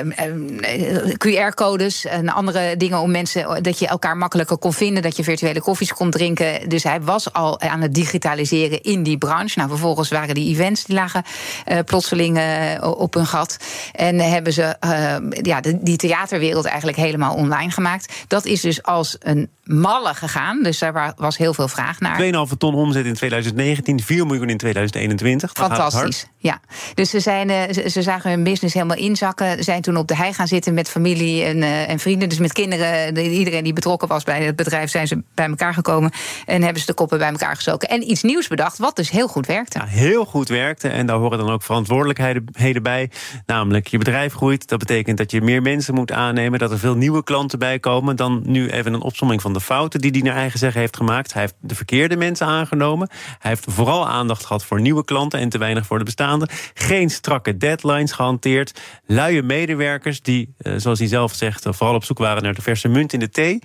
QR-codes 1.25 2.05
en 2.05 2.29
andere 2.29 2.77
dingen 2.77 2.99
om 2.99 3.11
mensen, 3.11 3.63
dat 3.63 3.79
je 3.79 3.87
elkaar 3.87 4.17
makkelijker 4.17 4.57
kon 4.57 4.73
vinden, 4.73 5.03
dat 5.03 5.17
je 5.17 5.23
virtuele 5.23 5.61
koffies 5.61 5.93
kon 5.93 6.11
drinken. 6.11 6.69
Dus 6.69 6.83
hij 6.83 7.01
was 7.01 7.33
al 7.33 7.61
aan 7.61 7.81
het 7.81 7.93
digitaliseren 7.93 8.81
in 8.81 9.03
die 9.03 9.17
branche. 9.17 9.57
Nou, 9.57 9.69
vervolgens 9.69 10.09
waren 10.09 10.35
die 10.35 10.49
events, 10.49 10.83
die 10.83 10.95
lagen 10.95 11.23
uh, 11.67 11.79
plotseling 11.85 12.37
op 12.81 13.13
hun 13.13 13.25
gat. 13.25 13.57
En 13.91 14.19
hebben 14.19 14.53
ze 14.53 14.75
uh, 14.85 15.15
ja, 15.41 15.61
de, 15.61 15.83
die 15.83 15.97
theaterwereld 15.97 16.65
eigenlijk 16.65 16.97
helemaal 16.97 17.35
online 17.35 17.71
gemaakt. 17.71 18.13
Dat 18.27 18.45
is 18.45 18.61
dus 18.61 18.83
als 18.83 19.15
een 19.19 19.49
malle 19.63 20.13
gegaan. 20.13 20.63
Dus 20.63 20.79
daar 20.79 21.13
was 21.17 21.37
heel 21.37 21.53
veel 21.53 21.67
vraag 21.67 21.99
naar. 21.99 22.21
2,5 22.49 22.57
ton 22.57 22.75
omzet 22.75 23.05
in 23.05 23.13
2019, 23.13 23.99
4 23.99 24.25
miljoen 24.25 24.49
in 24.49 24.57
2021. 24.57 25.53
Dat 25.53 25.67
Fantastisch. 25.67 26.27
Ja. 26.37 26.59
Dus 26.93 27.09
ze, 27.09 27.19
zijn, 27.19 27.49
uh, 27.49 27.87
ze 27.87 28.01
zagen 28.01 28.29
hun 28.29 28.43
business 28.43 28.73
helemaal 28.73 28.97
inzakken. 28.97 29.63
Zijn 29.63 29.81
toen 29.81 29.97
op 29.97 30.07
de 30.07 30.15
hei 30.15 30.33
gaan 30.33 30.47
zitten 30.47 30.73
met 30.73 30.89
familie 30.89 31.43
en, 31.43 31.63
en 31.63 31.99
vrienden. 31.99 32.29
Dus 32.29 32.37
met 32.37 32.53
kinderen. 32.53 33.17
Iedereen 33.17 33.63
die 33.63 33.73
betrokken 33.73 34.07
was 34.07 34.23
bij 34.23 34.43
het 34.43 34.55
bedrijf 34.55 34.89
zijn 34.89 35.07
ze 35.07 35.23
bij 35.33 35.47
elkaar 35.47 35.73
gekomen. 35.73 36.11
En 36.45 36.61
hebben 36.61 36.79
ze 36.79 36.87
de 36.87 36.93
koppen 36.93 37.17
bij 37.17 37.29
elkaar 37.29 37.55
gestoken. 37.55 37.89
En 37.89 38.11
iets 38.11 38.23
nieuws 38.23 38.47
bedacht, 38.47 38.77
wat 38.77 38.95
dus 38.95 39.09
heel 39.09 39.27
goed 39.27 39.45
werkte. 39.45 39.79
Ja, 39.79 39.85
heel 39.85 40.25
goed 40.25 40.49
werkte. 40.49 40.87
En 40.87 41.05
daar 41.05 41.17
horen 41.17 41.37
dan 41.37 41.49
ook 41.49 41.63
verantwoordelijkheden 41.63 42.45
bij. 42.73 43.09
Namelijk, 43.45 43.87
je 43.87 43.97
bedrijf 43.97 44.33
groeit. 44.33 44.67
Dat 44.67 44.79
betekent 44.79 45.17
dat 45.17 45.31
je 45.31 45.41
meer 45.41 45.61
mensen 45.61 45.93
moet 45.93 46.11
aannemen. 46.11 46.59
Dat 46.59 46.71
er 46.71 46.79
veel 46.79 46.95
nieuwe 46.95 47.23
klanten 47.23 47.59
bij 47.59 47.79
komen. 47.79 48.15
Dan 48.15 48.41
nu 48.45 48.69
even 48.69 48.93
een 48.93 49.01
opsomming 49.01 49.41
van 49.41 49.53
de 49.53 49.61
fouten 49.61 50.01
die 50.01 50.11
hij 50.11 50.21
naar 50.21 50.35
eigen 50.35 50.59
zeggen 50.59 50.79
heeft 50.79 50.97
gemaakt. 50.97 51.33
Hij 51.33 51.41
heeft 51.41 51.55
de 51.59 51.75
verkeerde 51.75 52.17
mensen 52.17 52.47
aangenomen. 52.47 53.09
Hij 53.39 53.51
heeft 53.51 53.65
vooral 53.69 54.07
aandacht 54.07 54.45
gehad 54.45 54.65
voor 54.65 54.81
nieuwe 54.81 55.05
klanten 55.05 55.39
en 55.39 55.49
te 55.49 55.57
weinig 55.57 55.85
voor 55.85 55.97
de 55.97 56.03
bestaande. 56.03 56.47
Geen 56.73 57.09
strakke 57.09 57.57
deadlines 57.57 58.11
gehanteerd. 58.11 58.79
Luie 59.05 59.43
medewerkers 59.43 60.21
die, 60.21 60.53
eh, 60.57 60.73
zoals 60.77 60.99
hij 60.99 61.07
zelf 61.07 61.33
zegt, 61.33 61.65
vooral 61.69 61.95
op 61.95 62.03
zoek 62.03 62.17
waren 62.17 62.43
naar 62.43 62.53
de 62.53 62.61
verse 62.61 62.87
munt 62.87 63.13
in 63.13 63.19
de 63.19 63.29
thee. 63.29 63.59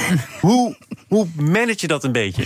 hoe, 0.40 0.76
hoe 1.08 1.26
manage 1.36 1.76
je 1.76 1.86
dat 1.86 2.04
een 2.04 2.12
beetje? 2.12 2.44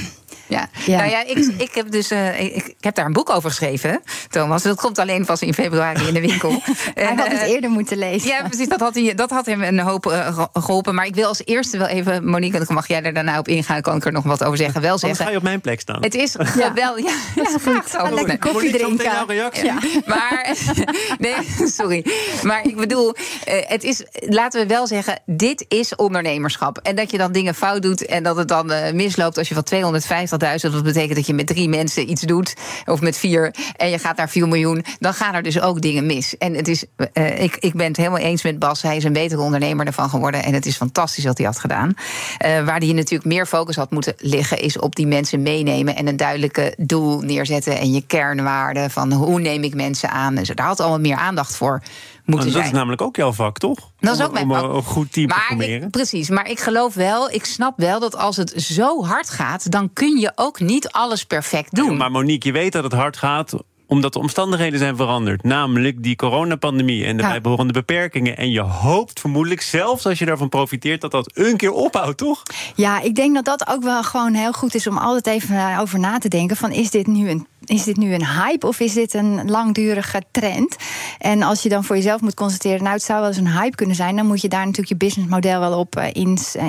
Ja. 0.49 0.69
nou 0.87 1.11
ja, 1.11 1.25
ik, 1.27 1.53
ik, 1.59 1.75
heb 1.75 1.91
dus, 1.91 2.13
uh, 2.13 2.41
ik, 2.41 2.55
ik, 2.55 2.77
heb 2.81 2.95
daar 2.95 3.07
een 3.07 3.13
boek 3.13 3.31
over 3.31 3.51
geschreven, 3.51 4.03
Thomas. 4.31 4.63
Dat 4.63 4.81
komt 4.81 4.99
alleen 4.99 5.25
pas 5.25 5.43
in 5.43 5.55
februari 5.55 6.07
in 6.07 6.15
de 6.15 6.21
winkel. 6.21 6.51
hij 6.95 7.05
had 7.05 7.29
het 7.29 7.41
eh, 7.41 7.51
eerder 7.51 7.71
moeten 7.71 7.99
lezen. 7.99 8.29
Ja, 8.29 8.43
precies. 8.43 8.69
Dat 8.69 8.81
had, 8.81 8.95
hij, 8.95 9.15
dat 9.15 9.31
had 9.31 9.47
hem 9.47 9.63
een 9.63 9.79
hoop 9.79 10.07
uh, 10.07 10.45
geholpen. 10.53 10.95
Maar 10.95 11.07
ik 11.07 11.15
wil 11.15 11.27
als 11.27 11.43
eerste 11.45 11.79
wel 11.79 11.87
even, 11.87 12.25
Monique, 12.29 12.65
dan 12.65 12.75
mag 12.75 12.89
jij 12.89 13.03
er 13.03 13.15
daarna 13.15 13.39
op 13.39 13.49
ingaan. 13.49 13.81
Kan 13.81 13.97
ik 13.97 14.05
er 14.05 14.13
nog 14.13 14.25
wat 14.25 14.45
over 14.45 14.57
zeggen? 14.57 14.81
Wel 14.81 14.99
zeggen. 14.99 15.25
ga 15.25 15.31
je 15.31 15.37
op 15.37 15.43
mijn 15.43 15.61
plek 15.61 15.81
staan. 15.81 16.03
Het 16.03 16.15
is 16.15 16.37
ja. 16.57 16.73
wel. 16.73 16.99
Ja, 16.99 17.13
ja, 17.35 17.45
graag. 17.61 17.91
Ga 17.91 18.11
lekker 18.11 18.39
koffie 18.39 18.73
drinken. 18.73 19.05
Ja. 19.05 19.79
Maar, 20.07 20.57
nee, 21.19 21.35
sorry. 21.67 22.05
Maar 22.43 22.65
ik 22.65 22.77
bedoel, 22.77 23.15
het 23.45 23.85
is, 23.85 24.05
laten 24.13 24.61
we 24.61 24.67
wel 24.67 24.87
zeggen, 24.87 25.21
dit 25.27 25.65
is 25.69 25.97
ondernemerschap. 25.97 26.79
En 26.79 26.97
dat 26.97 27.11
je 27.11 27.19
dan 27.19 27.33
dingen 27.33 27.55
fout 27.55 27.83
doet 27.83 28.07
en 28.07 28.23
dat 28.23 28.37
het 28.37 28.49
dan 28.49 28.73
misloopt 28.95 29.39
als 29.39 29.49
je 29.49 29.55
van 29.55 29.63
250 29.63 30.38
dat 30.39 30.83
betekent 30.83 31.15
dat 31.15 31.27
je 31.27 31.35
met 31.35 31.47
drie 31.47 31.69
mensen 31.69 32.11
iets 32.11 32.23
doet, 32.23 32.55
of 32.85 33.01
met 33.01 33.17
vier, 33.17 33.55
en 33.77 33.91
je 33.91 33.99
gaat 33.99 34.17
naar 34.17 34.29
4 34.29 34.49
miljoen, 34.49 34.85
dan 34.99 35.15
gaan 35.15 35.35
er 35.35 35.43
dus 35.43 35.61
ook 35.61 35.81
dingen 35.81 36.07
mis. 36.07 36.37
En 36.37 36.55
het 36.55 36.69
is, 36.69 36.85
uh, 37.15 37.43
ik, 37.43 37.57
ik 37.57 37.75
ben 37.75 37.87
het 37.87 37.97
helemaal 37.97 38.19
eens 38.19 38.43
met 38.43 38.59
Bas. 38.59 38.83
Hij 38.83 38.97
is 38.97 39.05
een 39.05 39.13
betere 39.13 39.41
ondernemer 39.41 39.87
ervan 39.87 40.09
geworden. 40.09 40.43
En 40.43 40.55
het 40.55 40.67
is 40.67 40.77
fantastisch 40.77 41.25
wat 41.25 41.39
hij 41.39 41.47
had 41.47 41.59
gedaan. 41.59 41.89
Uh, 41.89 42.65
waar 42.65 42.79
hij 42.79 42.93
natuurlijk 42.93 43.25
meer 43.25 43.47
focus 43.47 43.77
had 43.77 43.91
moeten 43.91 44.15
liggen, 44.17 44.59
is 44.59 44.79
op 44.79 44.97
die 44.97 45.07
mensen 45.07 45.43
meenemen 45.43 45.97
en 45.97 46.07
een 46.07 46.17
duidelijke 46.17 46.75
doel 46.79 47.21
neerzetten. 47.21 47.79
En 47.79 47.93
je 47.93 48.03
kernwaarden 48.07 48.91
van 48.91 49.13
hoe 49.13 49.41
neem 49.41 49.63
ik 49.63 49.75
mensen 49.75 50.11
aan. 50.11 50.35
Dus 50.35 50.49
daar 50.49 50.67
had 50.67 50.81
allemaal 50.81 51.01
meer 51.01 51.17
aandacht 51.17 51.57
voor 51.57 51.83
moeten 52.29 52.53
dat 52.53 52.65
is 52.65 52.71
namelijk 52.71 53.03
ook 53.03 53.17
jouw 53.17 53.33
vak, 53.33 53.59
toch? 53.59 53.93
Dat 54.01 54.15
is 54.19 54.25
ook 54.25 54.33
mijn 54.33 54.49
vak. 54.49 54.63
Om 54.63 54.71
een 54.71 54.83
goed 54.83 55.13
team 55.13 55.29
te 55.29 55.35
formeren. 55.35 55.91
precies, 55.91 56.29
maar 56.29 56.51
ik 56.51 56.61
geloof 56.61 56.95
wel, 56.95 57.31
ik 57.31 57.45
snap 57.45 57.79
wel 57.79 58.01
dat 58.01 58.17
als 58.17 58.37
het 58.37 58.53
zo 58.57 59.05
hard 59.05 59.31
gaat... 59.31 59.71
dan 59.71 59.93
kun 59.93 60.19
je 60.19 60.33
ook 60.35 60.61
niet 60.61 60.89
alles 60.89 61.25
perfect 61.25 61.75
doen. 61.75 61.97
maar 61.97 62.11
Monique, 62.11 62.49
je 62.49 62.55
weet 62.55 62.73
dat 62.73 62.85
het 62.85 62.93
hard 62.93 63.17
gaat 63.17 63.55
omdat 63.89 64.13
de 64.13 64.19
omstandigheden 64.19 64.79
zijn 64.79 64.97
veranderd. 64.97 65.43
Namelijk 65.43 66.03
die 66.03 66.17
coronapandemie 66.17 67.05
en 67.05 67.17
de 67.17 67.23
ja. 67.23 67.29
bijbehorende 67.29 67.73
beperkingen. 67.73 68.37
En 68.37 68.51
je 68.51 68.61
hoopt 68.61 69.21
vermoedelijk, 69.21 69.61
zelfs 69.61 70.07
als 70.07 70.19
je 70.19 70.25
daarvan 70.25 70.49
profiteert... 70.49 71.01
dat 71.01 71.11
dat 71.11 71.31
een 71.35 71.57
keer 71.57 71.73
ophoudt, 71.73 72.17
toch? 72.17 72.43
Ja, 72.75 73.01
ik 73.01 73.15
denk 73.15 73.35
dat 73.35 73.45
dat 73.45 73.69
ook 73.69 73.83
wel 73.83 74.03
gewoon 74.03 74.35
heel 74.35 74.53
goed 74.53 74.75
is... 74.75 74.87
om 74.87 74.99
altijd 74.99 75.27
even 75.27 75.79
over 75.79 75.99
na 75.99 76.19
te 76.19 76.29
denken 76.29 76.57
van... 76.57 76.73
is 76.73 76.91
dit 76.91 77.07
nu 77.07 77.29
een 77.29 77.47
is 77.65 77.85
dit 77.85 77.97
nu 77.97 78.15
een 78.15 78.27
hype 78.27 78.67
of 78.67 78.81
is 78.81 78.93
dit 78.93 79.15
een 79.15 79.51
langdurige 79.51 80.23
trend? 80.31 80.77
En 81.19 81.43
als 81.43 81.63
je 81.63 81.69
dan 81.69 81.85
voor 81.85 81.97
jezelf 81.97 82.21
moet 82.21 82.35
constateren, 82.35 82.83
nou, 82.83 82.95
het 82.95 83.03
zou 83.03 83.19
wel 83.21 83.29
eens 83.29 83.39
een 83.39 83.53
hype 83.53 83.77
kunnen 83.77 83.97
zijn, 83.97 84.17
dan 84.17 84.27
moet 84.27 84.41
je 84.41 84.49
daar 84.49 84.61
natuurlijk 84.65 84.89
je 84.89 84.97
businessmodel 84.97 85.61
wel 85.61 85.79
op 85.79 85.99
uh, 85.99 86.05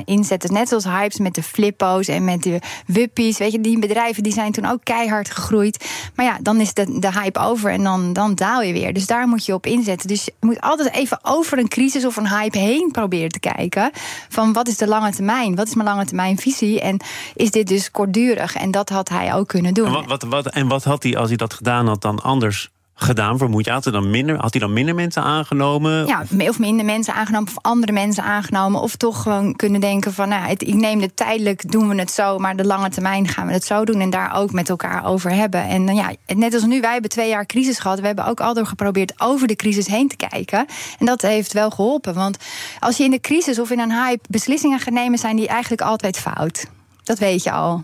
inzetten. 0.05 0.53
Net 0.53 0.67
zoals 0.67 0.83
hypes 0.83 1.19
met 1.19 1.35
de 1.35 1.43
flippo's 1.43 2.07
en 2.07 2.23
met 2.23 2.43
de 2.43 2.59
wuppies. 2.85 3.37
Weet 3.37 3.51
je, 3.51 3.61
die 3.61 3.79
bedrijven 3.79 4.23
die 4.23 4.33
zijn 4.33 4.51
toen 4.51 4.65
ook 4.65 4.79
keihard 4.83 5.31
gegroeid. 5.31 5.85
Maar 6.15 6.25
ja, 6.25 6.37
dan 6.41 6.59
is 6.59 6.73
de, 6.73 6.99
de 6.99 7.11
hype 7.11 7.39
over 7.39 7.71
en 7.71 7.83
dan, 7.83 8.13
dan 8.13 8.35
daal 8.35 8.61
je 8.61 8.73
weer. 8.73 8.93
Dus 8.93 9.07
daar 9.07 9.27
moet 9.27 9.45
je 9.45 9.53
op 9.53 9.65
inzetten. 9.65 10.07
Dus 10.07 10.25
je 10.25 10.33
moet 10.39 10.61
altijd 10.61 10.93
even 10.93 11.19
over 11.21 11.57
een 11.57 11.67
crisis 11.67 12.05
of 12.05 12.15
een 12.15 12.29
hype 12.29 12.57
heen 12.57 12.89
proberen 12.91 13.29
te 13.29 13.39
kijken. 13.39 13.91
Van 14.29 14.53
wat 14.53 14.67
is 14.67 14.77
de 14.77 14.87
lange 14.87 15.11
termijn? 15.11 15.55
Wat 15.55 15.67
is 15.67 15.75
mijn 15.75 15.87
lange 15.87 16.05
termijn 16.05 16.37
visie? 16.37 16.81
En 16.81 16.99
is 17.35 17.51
dit 17.51 17.67
dus 17.67 17.91
kortdurig? 17.91 18.55
En 18.55 18.71
dat 18.71 18.89
had 18.89 19.09
hij 19.09 19.33
ook 19.33 19.47
kunnen 19.47 19.73
doen. 19.73 19.85
En 19.85 19.91
wat, 19.91 20.05
wat, 20.05 20.23
wat, 20.23 20.47
en 20.47 20.67
wat 20.67 20.78
had 20.83 21.03
hij, 21.03 21.17
als 21.17 21.27
hij 21.27 21.37
dat 21.37 21.53
gedaan 21.53 21.87
had, 21.87 22.01
dan 22.01 22.21
anders 22.21 22.69
gedaan? 22.99 23.37
Vermoed 23.37 23.65
je, 23.65 23.71
had 23.71 23.83
hij 23.83 23.93
dan 23.93 24.09
minder, 24.09 24.37
had 24.37 24.51
hij 24.51 24.61
dan 24.61 24.73
minder 24.73 24.95
mensen 24.95 25.23
aangenomen? 25.23 26.05
Ja, 26.05 26.23
of 26.47 26.59
minder 26.59 26.85
mensen 26.85 27.13
aangenomen, 27.13 27.47
of 27.47 27.57
andere 27.61 27.91
mensen 27.91 28.23
aangenomen. 28.23 28.81
Of 28.81 28.95
toch 28.95 29.21
gewoon 29.21 29.55
kunnen 29.55 29.81
denken 29.81 30.13
van, 30.13 30.29
nou, 30.29 30.51
ik 30.51 30.73
neem 30.73 31.01
het 31.01 31.15
tijdelijk, 31.15 31.71
doen 31.71 31.87
we 31.87 31.95
het 31.95 32.11
zo, 32.11 32.37
maar 32.37 32.55
de 32.55 32.65
lange 32.65 32.89
termijn 32.89 33.27
gaan 33.27 33.47
we 33.47 33.53
het 33.53 33.63
zo 33.63 33.85
doen 33.85 34.01
en 34.01 34.09
daar 34.09 34.35
ook 34.35 34.51
met 34.51 34.69
elkaar 34.69 35.05
over 35.05 35.31
hebben. 35.31 35.63
En 35.63 35.85
dan 35.85 35.95
ja, 35.95 36.11
net 36.25 36.53
als 36.53 36.63
nu, 36.63 36.81
wij 36.81 36.91
hebben 36.91 37.09
twee 37.09 37.29
jaar 37.29 37.45
crisis 37.45 37.79
gehad. 37.79 37.99
We 37.99 38.05
hebben 38.05 38.25
ook 38.25 38.41
altijd 38.41 38.67
geprobeerd 38.67 39.13
over 39.17 39.47
de 39.47 39.55
crisis 39.55 39.87
heen 39.87 40.07
te 40.07 40.15
kijken. 40.15 40.65
En 40.99 41.05
dat 41.05 41.21
heeft 41.21 41.53
wel 41.53 41.69
geholpen. 41.69 42.13
Want 42.13 42.37
als 42.79 42.97
je 42.97 43.03
in 43.03 43.11
de 43.11 43.19
crisis 43.19 43.59
of 43.59 43.71
in 43.71 43.79
een 43.79 43.91
hype 43.91 44.25
beslissingen 44.29 44.79
gaat 44.79 44.93
nemen, 44.93 45.19
zijn 45.19 45.35
die 45.35 45.47
eigenlijk 45.47 45.81
altijd 45.81 46.17
fout. 46.17 46.65
Dat 47.03 47.19
weet 47.19 47.43
je 47.43 47.51
al. 47.51 47.83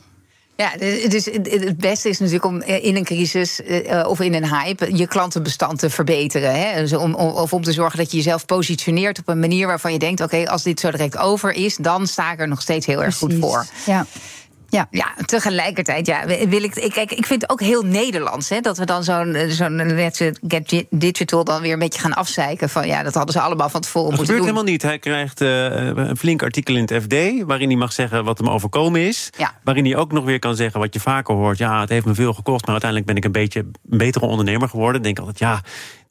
Ja, 0.58 0.78
dus 1.10 1.26
het 1.26 1.78
beste 1.78 2.10
is 2.10 2.20
natuurlijk 2.20 2.46
om 2.46 2.62
eh, 2.62 2.84
in 2.86 2.96
een 2.96 3.04
crisis 3.04 3.62
eh, 3.64 4.08
of 4.08 4.20
in 4.20 4.34
een 4.34 4.50
hype 4.50 4.98
je 4.98 5.08
klantenbestand 5.08 5.80
te 5.80 5.90
verbeteren. 5.90 6.60
Hè? 6.60 6.82
Dus 6.82 6.94
om, 6.94 7.14
of 7.14 7.54
om 7.54 7.64
te 7.64 7.72
zorgen 7.72 7.98
dat 7.98 8.12
je 8.12 8.18
jezelf 8.18 8.46
positioneert 8.46 9.20
op 9.20 9.28
een 9.28 9.40
manier 9.40 9.68
waarvan 9.68 9.94
je 9.94 10.00
denkt: 10.00 10.22
oké, 10.22 10.48
als 10.48 10.64
dit 10.64 10.80
zo 10.80 10.92
direct 10.92 11.18
over 11.18 11.52
is, 11.52 11.76
dan 11.76 12.08
sta 12.08 12.32
ik 12.32 12.40
er 12.40 12.48
nog 12.48 12.62
steeds 12.62 12.86
heel 12.86 13.04
erg 13.04 13.16
goed 13.16 13.34
voor. 13.40 13.66
Ja. 13.86 14.06
Ja. 14.76 14.88
ja, 14.92 15.14
tegelijkertijd, 15.26 16.08
ja, 16.08 16.26
wil 16.26 16.64
ik, 16.64 16.76
ik, 16.76 16.96
ik 16.96 17.26
vind 17.26 17.42
het 17.42 17.50
ook 17.50 17.60
heel 17.60 17.82
Nederlands 17.82 18.50
hè, 18.50 18.60
dat 18.60 18.78
we 18.78 18.86
dan 18.86 19.04
zo'n 19.04 19.36
zo'n 19.48 20.12
Get 20.48 20.86
Digital 20.90 21.44
dan 21.44 21.62
weer 21.62 21.74
een 21.74 21.80
beetje 21.80 22.00
gaan 22.00 22.14
afzeiken. 22.14 22.70
Van 22.70 22.88
ja, 22.88 23.04
dat 23.04 23.14
hadden 23.14 23.34
ze 23.34 23.42
allemaal 23.42 23.70
van 23.70 23.82
tevoren 23.82 24.10
dat 24.10 24.18
moeten 24.18 24.36
doen. 24.36 24.46
Dat 24.46 24.54
gebeurt 24.54 24.80
helemaal 24.82 24.98
niet. 25.00 25.06
Hij 25.06 25.28
krijgt 25.28 25.42
uh, 25.42 26.08
een 26.10 26.18
flink 26.18 26.44
artikel 26.44 26.76
in 26.76 26.82
het 26.82 27.04
FD 27.04 27.44
waarin 27.46 27.68
hij 27.68 27.78
mag 27.78 27.94
zeggen 27.94 28.24
wat 28.24 28.38
hem 28.38 28.50
overkomen 28.50 29.02
is. 29.02 29.30
Ja. 29.38 29.54
Waarin 29.64 29.86
hij 29.86 29.96
ook 29.96 30.12
nog 30.12 30.26
weer 30.26 30.40
kan 30.40 30.56
zeggen 30.56 30.80
wat 30.80 30.94
je 30.94 31.00
vaker 31.00 31.36
hoort. 31.36 31.58
Ja, 31.58 31.80
het 31.80 31.90
heeft 31.90 32.06
me 32.06 32.14
veel 32.14 32.34
gekost, 32.34 32.62
maar 32.62 32.72
uiteindelijk 32.72 33.12
ben 33.12 33.18
ik 33.18 33.26
een 33.26 33.42
beetje 33.42 33.60
een 33.60 33.98
betere 33.98 34.26
ondernemer 34.26 34.70
geworden. 34.70 35.02
Denk 35.02 35.20
altijd, 35.20 35.40
ja, 35.40 35.62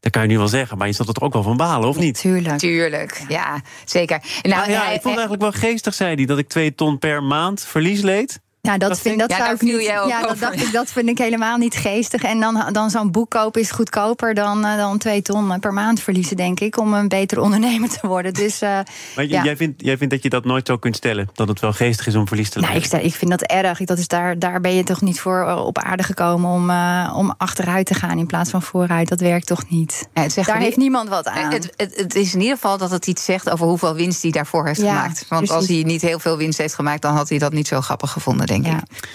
dat 0.00 0.12
kan 0.12 0.22
je 0.22 0.28
nu 0.28 0.38
wel 0.38 0.48
zeggen, 0.48 0.78
maar 0.78 0.86
je 0.86 0.92
zat 0.92 1.08
er 1.08 1.22
ook 1.22 1.32
wel 1.32 1.42
van 1.42 1.56
balen, 1.56 1.88
of 1.88 1.98
niet? 1.98 2.20
Tuurlijk. 2.20 2.58
Tuurlijk, 2.58 3.24
ja, 3.28 3.60
zeker. 3.84 4.22
Nou, 4.42 4.70
ja, 4.70 4.82
ik 4.82 5.02
vond 5.02 5.16
het 5.16 5.28
eigenlijk 5.28 5.42
wel 5.42 5.52
geestig, 5.52 5.94
zei 5.94 6.14
hij, 6.14 6.24
dat 6.24 6.38
ik 6.38 6.48
twee 6.48 6.74
ton 6.74 6.98
per 6.98 7.22
maand 7.22 7.64
verlies 7.64 8.00
leed. 8.00 8.40
Ja, 8.64 8.78
dat, 8.78 9.00
vind, 9.00 9.18
dat 9.18 9.32
zou 9.32 9.54
ik 9.54 9.62
niet. 9.62 9.82
Ja, 9.82 10.22
dat 10.22 10.38
dacht 10.38 10.62
ik, 10.62 10.72
dat 10.72 10.90
vind 10.90 11.08
ik 11.08 11.18
helemaal 11.18 11.56
niet 11.56 11.74
geestig. 11.74 12.22
En 12.22 12.40
dan, 12.40 12.68
dan 12.72 12.90
zo'n 12.90 13.10
boek 13.10 13.30
kopen 13.30 13.60
is 13.60 13.70
goedkoper 13.70 14.34
dan, 14.34 14.66
uh, 14.66 14.76
dan 14.76 14.98
twee 14.98 15.22
ton 15.22 15.60
per 15.60 15.72
maand 15.72 16.00
verliezen, 16.00 16.36
denk 16.36 16.60
ik, 16.60 16.78
om 16.78 16.94
een 16.94 17.08
betere 17.08 17.40
ondernemer 17.40 17.88
te 17.88 18.06
worden. 18.06 18.34
Dus, 18.34 18.62
uh, 18.62 18.78
maar 19.16 19.24
jij, 19.24 19.56
vindt, 19.56 19.82
jij 19.82 19.96
vindt 19.96 20.12
dat 20.12 20.22
je 20.22 20.28
dat 20.28 20.44
nooit 20.44 20.66
zo 20.66 20.76
kunt 20.76 20.96
stellen? 20.96 21.28
Dat 21.32 21.48
het 21.48 21.60
wel 21.60 21.72
geestig 21.72 22.06
is 22.06 22.14
om 22.14 22.26
verlies 22.26 22.50
te 22.50 22.60
leiden? 22.60 22.90
Nou, 22.90 23.02
ik, 23.02 23.06
ik 23.06 23.14
vind 23.14 23.30
dat 23.30 23.42
erg. 23.42 23.78
Dat 23.78 23.98
is 23.98 24.08
daar, 24.08 24.38
daar 24.38 24.60
ben 24.60 24.74
je 24.74 24.82
toch 24.82 25.00
niet 25.00 25.20
voor 25.20 25.46
eh, 25.48 25.66
op 25.66 25.78
aarde 25.78 26.02
gekomen 26.02 26.50
om, 26.50 26.70
uh, 26.70 27.14
om 27.16 27.34
achteruit 27.38 27.86
te 27.86 27.94
gaan 27.94 28.18
in 28.18 28.26
plaats 28.26 28.50
van 28.50 28.62
vooruit. 28.62 29.08
Dat 29.08 29.20
werkt 29.20 29.46
toch 29.46 29.68
niet? 29.68 30.08
Ja, 30.14 30.26
daar 30.44 30.58
heeft 30.58 30.76
niemand 30.76 31.08
wat 31.08 31.26
aan. 31.26 31.52
Het, 31.52 31.72
het, 31.76 31.96
het, 31.96 32.14
is 32.14 32.34
in 32.34 32.40
ieder 32.40 32.54
geval 32.54 32.78
dat 32.78 32.90
het 32.90 33.06
iets 33.06 33.24
zegt 33.24 33.50
over 33.50 33.66
hoeveel 33.66 33.94
winst 33.94 34.22
hij 34.22 34.30
daarvoor 34.30 34.66
heeft 34.66 34.80
gemaakt. 34.80 35.26
Want 35.28 35.50
als 35.50 35.68
hij 35.68 35.82
niet 35.82 36.02
heel 36.02 36.18
veel 36.18 36.36
winst 36.36 36.58
heeft 36.58 36.74
gemaakt, 36.74 37.02
dan 37.02 37.14
had 37.14 37.28
hij 37.28 37.38
dat 37.38 37.52
niet 37.52 37.68
zo 37.68 37.80
grappig 37.80 38.10
gevonden, 38.10 38.46
denk 38.62 38.66
ik. 38.66 39.08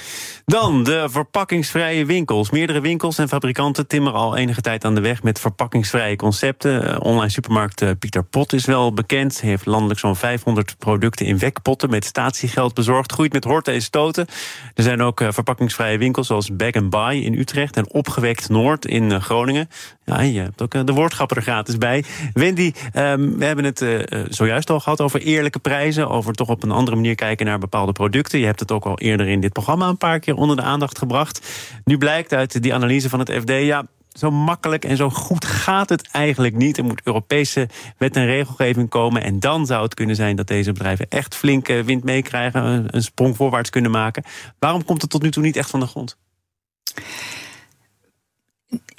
Dan 0.46 0.84
de 0.84 1.08
verpakkingsvrije 1.10 2.06
winkels. 2.06 2.50
Meerdere 2.50 2.82
winkels 2.82 3.18
en 3.18 3.28
fabrikanten 3.28 3.88
timmeren 3.88 4.20
al 4.20 4.38
enige 4.38 4.62
tijd 4.62 4.86
aan 4.86 4.96
de 4.96 5.02
weg 5.02 5.24
met 5.24 5.40
verpakkingsvrije 5.40 6.16
concepten. 6.16 6.94
Eh, 6.94 6.96
online 7.00 7.30
supermarkt 7.30 7.82
eh, 7.82 7.90
Pieter 8.00 8.24
Pot 8.24 8.54
is 8.54 8.66
wel 8.66 8.94
bekend. 8.94 9.42
Heeft 9.42 9.66
landelijk 9.66 10.00
zo'n 10.00 10.16
500 10.16 10.76
producten 10.78 11.26
in 11.26 11.38
wekpotten 11.38 11.90
met 11.90 12.06
statiegeld 12.06 12.74
bezorgd. 12.74 13.12
Groeit 13.12 13.34
met 13.34 13.44
horten 13.44 13.74
en 13.74 13.82
stoten. 13.82 14.28
Er 14.74 14.84
zijn 14.84 15.02
ook 15.02 15.22
eh, 15.22 15.28
verpakkingsvrije 15.32 15.98
winkels 15.98 16.28
zoals 16.28 16.56
Bag 16.56 16.90
Buy 16.90 17.16
in 17.16 17.34
Utrecht 17.34 17.78
en 17.78 17.94
Opgewekt 17.94 18.50
Noord 18.50 18.86
in 18.86 19.22
Groningen. 19.22 19.70
Ja, 20.06 20.22
je 20.22 20.40
hebt 20.40 20.62
ook 20.62 20.88
de 20.88 20.94
woordgrapper 20.94 21.38
er 21.38 21.44
gratis 21.44 21.78
bij. 21.78 22.04
Wendy, 22.34 22.74
ehm, 22.94 23.38
we 23.38 23.46
hebben 23.46 23.66
het 23.66 23.86
zojuist 24.30 24.70
al 24.70 24.80
gehad 24.80 25.02
over 25.02 25.22
eerlijke 25.22 25.60
prijzen. 25.60 26.10
Over 26.10 26.34
toch 26.34 26.48
op 26.48 26.64
een 26.64 26.72
andere 26.72 26.96
manier 26.96 27.16
kijken 27.16 27.46
naar 27.46 27.60
bepaalde 27.60 27.92
producten. 27.92 28.40
Je 28.40 28.46
hebt 28.46 28.60
het 28.60 28.72
ook 28.72 28.86
al 28.86 29.00
eerder 29.00 29.28
in 29.28 29.40
dit 29.40 29.54
programma 29.54 29.88
een 29.88 29.98
paar 29.98 30.20
keer 30.20 30.36
onder 30.40 30.56
de 30.56 30.62
aandacht 30.62 30.98
gebracht. 30.98 31.48
Nu 31.84 31.98
blijkt 31.98 32.34
uit 32.34 32.62
die 32.62 32.74
analyse 32.74 33.10
van 33.10 33.20
het 33.20 33.32
FD, 33.32 33.50
ja, 33.50 33.86
zo 34.20 34.32
makkelijk 34.32 34.86
en 34.86 34.98
zo 34.98 35.10
goed 35.10 35.46
gaat 35.46 35.90
het 35.90 36.08
eigenlijk 36.12 36.56
niet. 36.56 36.78
Er 36.78 36.84
moet 36.84 37.02
Europese 37.04 37.70
wet 37.98 38.16
en 38.16 38.26
regelgeving 38.26 38.90
komen. 38.90 39.24
En 39.24 39.40
dan 39.40 39.66
zou 39.66 39.84
het 39.84 39.94
kunnen 39.94 40.16
zijn 40.16 40.36
dat 40.36 40.48
deze 40.48 40.72
bedrijven 40.72 41.06
echt 41.10 41.36
flinke 41.36 41.84
wind 41.84 42.04
meekrijgen. 42.04 42.86
Een 42.96 43.04
sprong 43.04 43.36
voorwaarts 43.36 43.70
kunnen 43.70 43.92
maken. 43.92 44.24
Waarom 44.60 44.86
komt 44.86 45.02
het 45.02 45.12
tot 45.12 45.22
nu 45.22 45.32
toe 45.32 45.44
niet 45.44 45.56
echt 45.56 45.70
van 45.70 45.80
de 45.80 45.88
grond? 45.88 46.18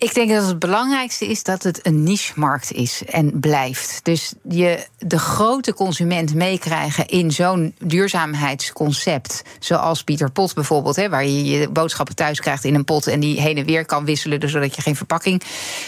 Ik 0.00 0.14
denk 0.14 0.30
dat 0.30 0.46
het 0.46 0.58
belangrijkste 0.58 1.26
is 1.26 1.42
dat 1.42 1.62
het 1.62 1.86
een 1.86 2.02
niche-markt 2.02 2.72
is 2.72 3.02
en 3.04 3.40
blijft. 3.40 4.00
Dus 4.02 4.32
je 4.48 4.86
de 4.98 5.18
grote 5.18 5.74
consument 5.74 6.34
meekrijgen 6.34 7.06
in 7.06 7.30
zo'n 7.30 7.74
duurzaamheidsconcept. 7.78 9.42
Zoals 9.58 10.04
Pieter 10.04 10.30
Pot 10.30 10.54
bijvoorbeeld, 10.54 10.96
hè, 10.96 11.08
waar 11.08 11.24
je 11.24 11.44
je 11.44 11.68
boodschappen 11.68 12.14
thuis 12.14 12.40
krijgt 12.40 12.64
in 12.64 12.74
een 12.74 12.84
pot 12.84 13.06
en 13.06 13.20
die 13.20 13.40
heen 13.40 13.56
en 13.56 13.64
weer 13.64 13.84
kan 13.86 14.04
wisselen, 14.04 14.40
dus 14.40 14.52
zodat 14.52 14.74
je 14.74 14.82
geen 14.82 14.96
verpakking 14.96 15.42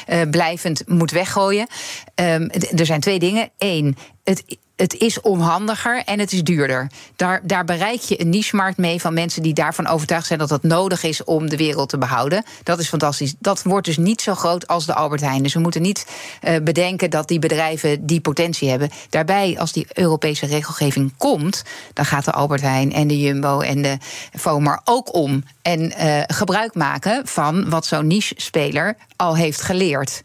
uh, 0.09 0.20
blijvend 0.31 0.83
moet 0.87 1.11
weggooien. 1.11 1.66
Um, 2.14 2.51
er 2.51 2.87
zijn 2.87 3.01
twee 3.01 3.18
dingen. 3.18 3.51
Eén, 3.59 3.96
het 4.25 4.44
het 4.83 4.95
is 4.95 5.21
onhandiger 5.21 6.03
en 6.05 6.18
het 6.18 6.33
is 6.33 6.45
duurder. 6.45 6.90
Daar, 7.16 7.40
daar 7.42 7.64
bereik 7.64 8.01
je 8.01 8.21
een 8.21 8.29
niche-markt 8.29 8.79
mee 8.79 9.01
van 9.01 9.14
mensen 9.14 9.42
die 9.42 9.55
daarvan 9.55 9.87
overtuigd 9.87 10.27
zijn 10.27 10.38
dat 10.38 10.49
dat 10.49 10.62
nodig 10.62 11.03
is 11.03 11.25
om 11.25 11.49
de 11.51 11.57
wereld 11.57 11.88
te 11.88 11.99
behouden. 11.99 12.45
Dat 12.62 12.79
is 12.79 12.88
fantastisch. 12.88 13.35
Dat 13.38 13.62
wordt 13.62 13.87
dus 13.87 13.97
niet 13.97 14.21
zo 14.21 14.35
groot 14.35 14.66
als 14.66 14.87
de 14.87 14.95
Albert 14.95 15.21
Heijn. 15.21 15.42
Dus 15.42 15.55
we 15.55 15.61
moeten 15.61 15.83
niet 15.83 16.07
uh, 16.42 16.57
bedenken 16.62 17.11
dat 17.11 17.29
die 17.29 17.38
bedrijven 17.38 18.07
die 18.07 18.21
potentie 18.21 18.68
hebben. 18.68 18.90
Daarbij, 19.09 19.57
als 19.59 19.73
die 19.73 19.87
Europese 19.92 20.47
regelgeving 20.47 21.12
komt, 21.16 21.62
dan 21.92 22.05
gaat 22.05 22.25
de 22.25 22.33
Albert 22.33 22.61
Heijn 22.61 22.92
en 22.92 23.07
de 23.07 23.21
Jumbo 23.21 23.61
en 23.61 23.83
de 23.83 23.99
Vomar 24.33 24.81
ook 24.85 25.14
om. 25.14 25.45
En 25.62 25.81
uh, 25.81 26.22
gebruik 26.27 26.75
maken 26.75 27.27
van 27.27 27.70
wat 27.70 27.87
zo'n 27.87 28.07
niche-speler 28.07 28.96
al 29.16 29.37
heeft 29.37 29.62
geleerd. 29.62 30.22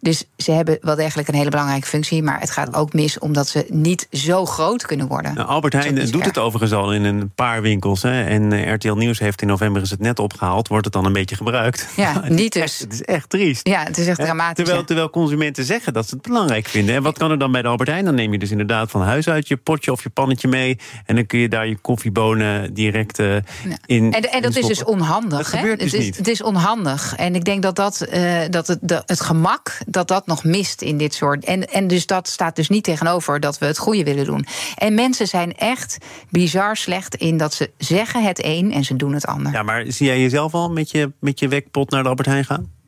Dus 0.00 0.24
ze 0.36 0.52
hebben 0.52 0.78
wel 0.80 0.96
degelijk 0.96 1.28
een 1.28 1.34
hele 1.34 1.50
belangrijke 1.50 1.86
functie. 1.86 2.22
Maar 2.22 2.40
het 2.40 2.50
gaat 2.50 2.74
ook 2.74 2.92
mis 2.92 3.18
omdat 3.18 3.48
ze 3.48 3.66
niet 3.68 4.06
zo 4.10 4.46
groot 4.46 4.86
kunnen 4.86 5.06
worden. 5.06 5.34
Nou, 5.34 5.48
Albert 5.48 5.72
Heijn 5.72 6.10
doet 6.10 6.24
het 6.24 6.38
overigens 6.38 6.72
al 6.72 6.92
in 6.92 7.04
een 7.04 7.30
paar 7.34 7.62
winkels. 7.62 8.02
Hè, 8.02 8.24
en 8.24 8.52
uh, 8.52 8.72
RTL 8.72 8.92
Nieuws 8.92 9.18
heeft 9.18 9.42
in 9.42 9.48
november 9.48 9.82
is 9.82 9.90
het 9.90 10.00
net 10.00 10.18
opgehaald. 10.18 10.68
Wordt 10.68 10.84
het 10.84 10.94
dan 10.94 11.04
een 11.04 11.12
beetje 11.12 11.36
gebruikt? 11.36 11.88
Ja, 11.96 12.22
niet 12.28 12.52
dus. 12.52 12.78
Het 12.78 12.92
is 12.92 13.02
echt 13.02 13.30
triest. 13.30 13.68
Ja, 13.68 13.82
het 13.82 13.98
is 13.98 14.06
echt 14.06 14.18
dramatisch. 14.18 14.64
Terwijl, 14.64 14.84
terwijl 14.84 15.10
consumenten 15.10 15.64
zeggen 15.64 15.92
dat 15.92 16.08
ze 16.08 16.14
het 16.14 16.22
belangrijk 16.22 16.66
vinden. 16.66 16.94
En 16.94 17.02
wat 17.02 17.18
kan 17.18 17.30
er 17.30 17.38
dan 17.38 17.52
bij 17.52 17.62
de 17.62 17.68
Albert 17.68 17.88
Heijn? 17.88 18.04
Dan 18.04 18.14
neem 18.14 18.32
je 18.32 18.38
dus 18.38 18.50
inderdaad 18.50 18.90
van 18.90 19.02
huis 19.02 19.28
uit 19.28 19.48
je 19.48 19.56
potje 19.56 19.92
of 19.92 20.02
je 20.02 20.10
pannetje 20.10 20.48
mee. 20.48 20.78
En 21.06 21.14
dan 21.14 21.26
kun 21.26 21.38
je 21.38 21.48
daar 21.48 21.66
je 21.66 21.76
koffiebonen 21.76 22.74
direct 22.74 23.18
uh, 23.18 23.34
ja. 23.34 23.40
in. 23.86 24.12
En, 24.12 24.32
en 24.32 24.42
dat 24.42 24.56
is 24.56 24.66
dus 24.66 24.79
onhandig. 24.84 25.38
Dat 25.38 25.46
gebeurt 25.46 25.78
hè? 25.78 25.84
dus 25.84 25.92
het, 25.92 26.00
is, 26.00 26.06
niet. 26.06 26.16
het 26.16 26.28
is 26.28 26.42
onhandig. 26.42 27.16
En 27.16 27.34
ik 27.34 27.44
denk 27.44 27.62
dat, 27.62 27.76
dat, 27.76 28.06
uh, 28.12 28.40
dat 28.50 28.66
het, 28.66 28.78
de, 28.82 29.02
het 29.06 29.20
gemak 29.20 29.78
dat 29.86 30.08
dat 30.08 30.26
nog 30.26 30.44
mist 30.44 30.82
in 30.82 30.96
dit 30.96 31.14
soort. 31.14 31.44
En, 31.44 31.64
en 31.64 31.86
dus 31.86 32.06
dat 32.06 32.28
staat 32.28 32.56
dus 32.56 32.68
niet 32.68 32.84
tegenover 32.84 33.40
dat 33.40 33.58
we 33.58 33.66
het 33.66 33.78
goede 33.78 34.04
willen 34.04 34.24
doen. 34.24 34.46
En 34.76 34.94
mensen 34.94 35.26
zijn 35.26 35.56
echt 35.56 35.98
bizar 36.30 36.76
slecht 36.76 37.14
in 37.14 37.36
dat 37.36 37.54
ze 37.54 37.70
zeggen 37.78 38.24
het 38.24 38.44
een 38.44 38.72
en 38.72 38.84
ze 38.84 38.96
doen 38.96 39.14
het 39.14 39.26
ander. 39.26 39.52
Ja, 39.52 39.62
maar 39.62 39.84
zie 39.88 40.06
jij 40.06 40.20
jezelf 40.20 40.54
al 40.54 40.70
met 40.70 40.90
je, 40.90 41.12
met 41.20 41.38
je 41.38 41.48
wekpot 41.48 41.90
naar 41.90 42.02
de 42.02 42.08
Albert 42.08 42.28
Heijn 42.28 42.44
gaan? 42.44 42.78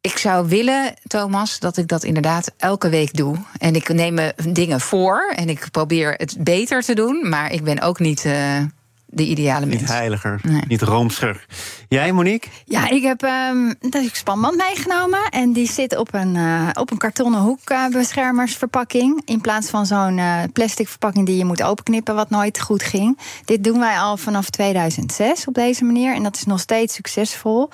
Ik 0.00 0.18
zou 0.18 0.48
willen, 0.48 0.94
Thomas, 1.06 1.58
dat 1.58 1.76
ik 1.76 1.88
dat 1.88 2.04
inderdaad 2.04 2.52
elke 2.56 2.88
week 2.88 3.16
doe. 3.16 3.36
En 3.58 3.74
ik 3.74 3.88
neem 3.88 4.14
me 4.14 4.34
dingen 4.48 4.80
voor 4.80 5.32
en 5.36 5.48
ik 5.48 5.68
probeer 5.70 6.14
het 6.16 6.36
beter 6.40 6.82
te 6.82 6.94
doen. 6.94 7.28
Maar 7.28 7.52
ik 7.52 7.64
ben 7.64 7.80
ook 7.80 7.98
niet. 7.98 8.24
Uh, 8.24 8.62
de 9.10 9.24
ideale 9.24 9.66
mens. 9.66 9.80
Niet 9.80 9.90
heiliger, 9.90 10.40
nee. 10.42 10.62
niet 10.68 10.82
roomser. 10.82 11.46
Jij, 11.88 12.12
Monique? 12.12 12.50
Ja, 12.64 12.90
ik 12.90 13.02
heb 13.02 13.22
um, 13.22 13.74
een 13.80 14.10
spanband 14.12 14.56
meegenomen. 14.56 15.20
En 15.30 15.52
die 15.52 15.68
zit 15.68 15.96
op 15.96 16.14
een, 16.14 16.34
uh, 16.34 16.68
op 16.72 16.90
een 16.90 16.98
kartonnen 16.98 17.40
hoekbeschermersverpakking. 17.40 19.22
in 19.24 19.40
plaats 19.40 19.70
van 19.70 19.86
zo'n 19.86 20.18
uh, 20.18 20.42
plastic 20.52 20.88
verpakking 20.88 21.26
die 21.26 21.36
je 21.36 21.44
moet 21.44 21.62
openknippen, 21.62 22.14
wat 22.14 22.30
nooit 22.30 22.60
goed 22.60 22.82
ging. 22.82 23.18
Dit 23.44 23.64
doen 23.64 23.78
wij 23.78 23.98
al 23.98 24.16
vanaf 24.16 24.50
2006 24.50 25.46
op 25.46 25.54
deze 25.54 25.84
manier. 25.84 26.14
En 26.14 26.22
dat 26.22 26.36
is 26.36 26.44
nog 26.44 26.60
steeds 26.60 26.94
succesvol. 26.94 27.70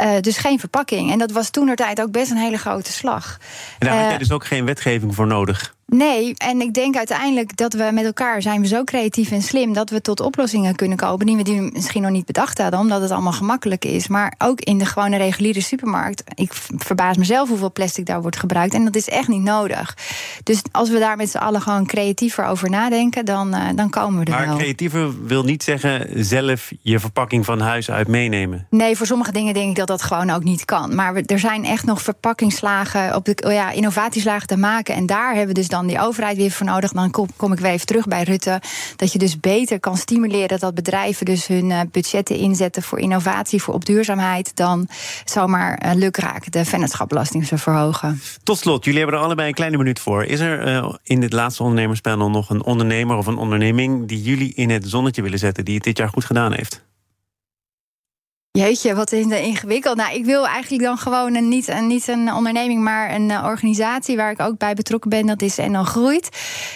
Uh, 0.00 0.10
dus 0.20 0.36
geen 0.36 0.58
verpakking. 0.58 1.12
En 1.12 1.18
dat 1.18 1.30
was 1.30 1.50
toen 1.50 1.68
tijd 1.74 2.00
ook 2.00 2.10
best 2.10 2.30
een 2.30 2.36
hele 2.36 2.58
grote 2.58 2.92
slag. 2.92 3.38
En 3.78 3.88
daar 3.88 4.02
had 4.02 4.12
je 4.12 4.18
dus 4.18 4.32
ook 4.32 4.46
geen 4.46 4.64
wetgeving 4.64 5.14
voor 5.14 5.26
nodig? 5.26 5.74
Nee, 5.90 6.34
en 6.36 6.60
ik 6.60 6.74
denk 6.74 6.96
uiteindelijk 6.96 7.56
dat 7.56 7.72
we 7.72 7.90
met 7.92 8.04
elkaar 8.04 8.42
zijn 8.42 8.60
we 8.60 8.66
zo 8.66 8.84
creatief 8.84 9.30
en 9.30 9.42
slim 9.42 9.72
dat 9.72 9.90
we 9.90 10.00
tot 10.00 10.20
oplossingen 10.20 10.74
kunnen 10.74 10.96
komen 10.96 11.26
die 11.26 11.36
we 11.36 11.42
die 11.42 11.60
misschien 11.60 12.02
nog 12.02 12.10
niet 12.10 12.26
bedacht 12.26 12.58
hadden, 12.58 12.80
omdat 12.80 13.00
het 13.02 13.10
allemaal 13.10 13.32
gemakkelijk 13.32 13.84
is. 13.84 14.08
Maar 14.08 14.34
ook 14.38 14.60
in 14.60 14.78
de 14.78 14.84
gewone 14.84 15.16
reguliere 15.16 15.60
supermarkt. 15.60 16.22
Ik 16.34 16.52
verbaas 16.76 17.16
mezelf 17.16 17.48
hoeveel 17.48 17.72
plastic 17.72 18.06
daar 18.06 18.22
wordt 18.22 18.36
gebruikt. 18.36 18.74
En 18.74 18.84
dat 18.84 18.96
is 18.96 19.08
echt 19.08 19.28
niet 19.28 19.42
nodig. 19.42 19.96
Dus 20.42 20.62
als 20.70 20.90
we 20.90 20.98
daar 20.98 21.16
met 21.16 21.30
z'n 21.30 21.38
allen 21.38 21.60
gewoon 21.60 21.86
creatiever 21.86 22.44
over 22.44 22.70
nadenken, 22.70 23.24
dan, 23.24 23.54
uh, 23.54 23.62
dan 23.74 23.90
komen 23.90 24.18
we 24.18 24.24
er 24.24 24.30
maar 24.30 24.40
wel. 24.40 24.54
Maar 24.54 24.62
creatiever 24.62 25.26
wil 25.26 25.42
niet 25.42 25.62
zeggen 25.62 26.24
zelf 26.24 26.70
je 26.80 26.98
verpakking 27.00 27.44
van 27.44 27.60
huis 27.60 27.90
uit 27.90 28.08
meenemen. 28.08 28.66
Nee, 28.70 28.96
voor 28.96 29.06
sommige 29.06 29.32
dingen 29.32 29.54
denk 29.54 29.70
ik 29.70 29.76
dat 29.76 29.86
dat 29.86 30.02
gewoon 30.02 30.30
ook 30.30 30.44
niet 30.44 30.64
kan. 30.64 30.94
Maar 30.94 31.14
we, 31.14 31.22
er 31.26 31.38
zijn 31.38 31.64
echt 31.64 31.84
nog 31.84 32.02
verpakkingsslagen, 32.02 33.14
op 33.14 33.24
de, 33.24 33.42
oh 33.46 33.52
ja, 33.52 33.70
innovatieslagen 33.70 34.46
te 34.46 34.56
maken. 34.56 34.94
En 34.94 35.06
daar 35.06 35.28
hebben 35.28 35.54
we 35.54 35.60
dus 35.60 35.68
dan 35.68 35.79
die 35.86 36.00
overheid 36.00 36.36
weer 36.36 36.50
voor 36.50 36.66
nodig. 36.66 36.92
Dan 36.92 37.10
kom, 37.10 37.28
kom 37.36 37.52
ik 37.52 37.58
weer 37.58 37.70
even 37.70 37.86
terug 37.86 38.06
bij 38.06 38.22
Rutte. 38.22 38.62
Dat 38.96 39.12
je 39.12 39.18
dus 39.18 39.40
beter 39.40 39.80
kan 39.80 39.96
stimuleren 39.96 40.58
dat 40.58 40.74
bedrijven 40.74 41.26
dus 41.26 41.46
hun 41.46 41.70
uh, 41.70 41.80
budgetten 41.90 42.36
inzetten 42.36 42.82
voor 42.82 42.98
innovatie, 42.98 43.62
voor 43.62 43.74
op 43.74 43.84
duurzaamheid. 43.84 44.56
Dan 44.56 44.88
zomaar 45.24 45.82
uh, 45.84 45.94
lukraak 45.94 46.52
de 46.52 46.64
vennootschapbelasting 46.64 47.46
te 47.46 47.58
verhogen. 47.58 48.20
Tot 48.42 48.58
slot, 48.58 48.84
jullie 48.84 49.00
hebben 49.00 49.18
er 49.18 49.24
allebei 49.24 49.48
een 49.48 49.54
kleine 49.54 49.76
minuut 49.76 50.00
voor. 50.00 50.24
Is 50.24 50.40
er 50.40 50.68
uh, 50.68 50.94
in 51.02 51.20
dit 51.20 51.32
laatste 51.32 51.62
ondernemerspanel 51.62 52.30
nog 52.30 52.50
een 52.50 52.64
ondernemer 52.64 53.16
of 53.16 53.26
een 53.26 53.36
onderneming 53.36 54.08
die 54.08 54.22
jullie 54.22 54.54
in 54.54 54.70
het 54.70 54.88
zonnetje 54.88 55.22
willen 55.22 55.38
zetten, 55.38 55.64
die 55.64 55.74
het 55.74 55.84
dit 55.84 55.98
jaar 55.98 56.08
goed 56.08 56.24
gedaan 56.24 56.52
heeft? 56.52 56.88
Jeetje, 58.52 58.94
wat 58.94 59.12
is 59.12 59.26
ingewikkeld. 59.26 59.96
Nou, 59.96 60.14
ik 60.14 60.24
wil 60.24 60.46
eigenlijk 60.46 60.82
dan 60.82 60.98
gewoon 60.98 61.34
een, 61.34 61.48
niet, 61.48 61.68
een, 61.68 61.86
niet 61.86 62.08
een 62.08 62.32
onderneming, 62.32 62.82
maar 62.82 63.14
een 63.14 63.28
uh, 63.28 63.44
organisatie 63.44 64.16
waar 64.16 64.30
ik 64.30 64.40
ook 64.40 64.58
bij 64.58 64.74
betrokken 64.74 65.10
ben. 65.10 65.26
Dat 65.26 65.42
is 65.42 65.56
NL 65.56 65.84
Groeit. 65.84 66.28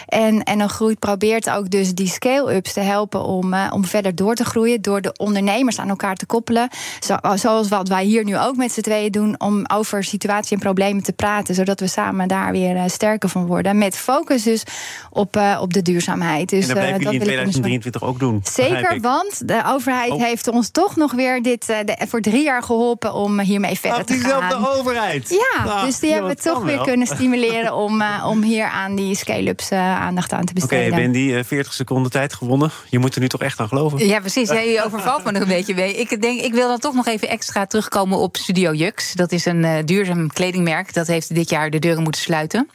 En 0.06 0.56
NL 0.56 0.68
Groeit 0.68 0.98
probeert 0.98 1.50
ook 1.50 1.70
dus 1.70 1.94
die 1.94 2.08
scale-ups 2.08 2.72
te 2.72 2.80
helpen 2.80 3.24
om, 3.24 3.54
uh, 3.54 3.70
om 3.72 3.84
verder 3.84 4.14
door 4.14 4.34
te 4.34 4.44
groeien. 4.44 4.82
Door 4.82 5.00
de 5.00 5.12
ondernemers 5.16 5.78
aan 5.78 5.88
elkaar 5.88 6.14
te 6.14 6.26
koppelen. 6.26 6.68
Zo, 7.00 7.16
zoals 7.34 7.68
wat 7.68 7.88
wij 7.88 8.04
hier 8.04 8.24
nu 8.24 8.38
ook 8.38 8.56
met 8.56 8.72
z'n 8.72 8.80
tweeën 8.80 9.10
doen. 9.10 9.40
Om 9.40 9.66
over 9.66 10.04
situatie 10.04 10.56
en 10.56 10.62
problemen 10.62 11.02
te 11.02 11.12
praten. 11.12 11.54
Zodat 11.54 11.80
we 11.80 11.86
samen 11.86 12.28
daar 12.28 12.52
weer 12.52 12.74
uh, 12.76 12.82
sterker 12.86 13.28
van 13.28 13.46
worden. 13.46 13.78
Met 13.78 13.96
focus 13.96 14.42
dus 14.42 14.62
op, 15.10 15.40
op 15.60 15.72
de 15.72 15.82
duurzaamheid. 15.82 16.48
Dus, 16.48 16.60
en 16.60 16.66
dat 16.66 16.76
blijven 16.76 17.02
jullie 17.02 17.18
in 17.18 17.24
2023 17.24 18.02
ook 18.02 18.18
doen. 18.18 18.40
Zeker, 18.42 19.00
want 19.00 19.48
de 19.48 19.62
overheid 19.66 20.10
oh. 20.10 20.22
heeft 20.22 20.48
ons 20.48 20.70
toch 20.70 20.96
nog 20.96 21.12
weer 21.12 21.42
dit 21.42 21.63
de, 21.66 21.96
voor 22.08 22.20
drie 22.20 22.44
jaar 22.44 22.62
geholpen 22.62 23.14
om 23.14 23.40
hiermee 23.40 23.78
verder 23.78 23.98
Ach, 23.98 24.04
te 24.04 24.18
gaan. 24.18 24.48
de 24.48 24.68
overheid. 24.76 25.28
Ja, 25.28 25.64
nou, 25.64 25.86
dus 25.86 25.98
die 25.98 26.12
hebben 26.12 26.30
we 26.30 26.42
toch 26.42 26.62
weer 26.62 26.76
wel. 26.76 26.84
kunnen 26.84 27.06
stimuleren 27.16 27.74
om, 27.74 28.00
uh, 28.00 28.26
om 28.28 28.42
hier 28.42 28.66
aan 28.66 28.94
die 28.94 29.16
scale-ups 29.16 29.70
uh, 29.70 29.78
aandacht 29.78 30.32
aan 30.32 30.44
te 30.44 30.52
besteden. 30.52 30.86
Oké, 30.86 30.94
okay, 30.94 31.02
Wendy, 31.02 31.32
uh, 31.32 31.44
40 31.44 31.72
seconden 31.72 32.10
tijd 32.10 32.34
gewonnen. 32.34 32.70
Je 32.88 32.98
moet 32.98 33.14
er 33.14 33.20
nu 33.20 33.28
toch 33.28 33.40
echt 33.40 33.60
aan 33.60 33.68
geloven. 33.68 34.06
Ja, 34.06 34.20
precies. 34.20 34.48
Jij 34.48 34.68
ja, 34.70 34.84
overvalt 34.84 35.24
me 35.24 35.32
nog 35.32 35.42
een 35.42 35.48
beetje 35.48 35.74
mee. 35.74 35.94
Ik, 35.94 36.22
denk, 36.22 36.40
ik 36.40 36.54
wil 36.54 36.68
dan 36.68 36.78
toch 36.78 36.94
nog 36.94 37.06
even 37.06 37.28
extra 37.28 37.66
terugkomen 37.66 38.18
op 38.18 38.36
Studio 38.36 38.72
Jux. 38.72 39.12
Dat 39.12 39.32
is 39.32 39.44
een 39.44 39.62
uh, 39.62 39.78
duurzaam 39.84 40.32
kledingmerk. 40.32 40.94
Dat 40.94 41.06
heeft 41.06 41.34
dit 41.34 41.50
jaar 41.50 41.70
de 41.70 41.78
deuren 41.78 42.02
moeten 42.02 42.20
sluiten. 42.20 42.68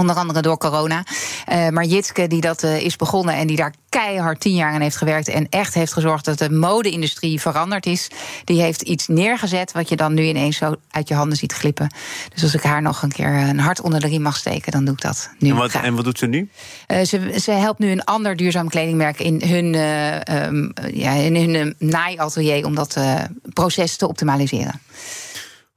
Onder 0.00 0.16
andere 0.16 0.40
door 0.40 0.58
corona. 0.58 1.04
Uh, 1.52 1.68
maar 1.68 1.84
Jitske, 1.84 2.26
die 2.26 2.40
dat 2.40 2.62
uh, 2.62 2.80
is 2.80 2.96
begonnen 2.96 3.34
en 3.34 3.46
die 3.46 3.56
daar 3.56 3.74
keihard 3.88 4.40
tien 4.40 4.54
jaar 4.54 4.72
aan 4.72 4.80
heeft 4.80 4.96
gewerkt. 4.96 5.28
en 5.28 5.46
echt 5.48 5.74
heeft 5.74 5.92
gezorgd 5.92 6.24
dat 6.24 6.38
de 6.38 6.50
mode-industrie 6.50 7.40
veranderd 7.40 7.86
is. 7.86 8.10
die 8.44 8.60
heeft 8.60 8.82
iets 8.82 9.08
neergezet 9.08 9.72
wat 9.72 9.88
je 9.88 9.96
dan 9.96 10.14
nu 10.14 10.22
ineens 10.22 10.56
zo 10.56 10.74
uit 10.90 11.08
je 11.08 11.14
handen 11.14 11.36
ziet 11.36 11.52
glippen. 11.52 11.94
Dus 12.34 12.42
als 12.42 12.54
ik 12.54 12.62
haar 12.62 12.82
nog 12.82 13.02
een 13.02 13.12
keer 13.12 13.28
een 13.28 13.58
hart 13.58 13.80
onder 13.80 14.00
de 14.00 14.06
riem 14.06 14.22
mag 14.22 14.36
steken, 14.36 14.72
dan 14.72 14.84
doe 14.84 14.94
ik 14.94 15.00
dat 15.00 15.30
nu. 15.38 15.50
En 15.50 15.56
wat, 15.56 15.72
en 15.72 15.94
wat 15.94 16.04
doet 16.04 16.18
ze 16.18 16.26
nu? 16.26 16.48
Uh, 16.88 17.02
ze, 17.02 17.38
ze, 17.40 17.50
helpt 17.50 17.78
nu 17.78 17.90
een 17.90 18.04
ander 18.04 18.36
duurzaam 18.36 18.68
kledingmerk 18.68 19.18
in 19.20 19.42
hun, 19.44 19.74
um, 20.44 20.72
ja, 20.92 21.12
in 21.12 21.36
hun 21.36 21.74
naaiatelier 21.78 22.66
om 22.66 22.74
dat 22.74 22.96
proces 23.52 23.96
te 23.96 24.08
optimaliseren. 24.08 24.80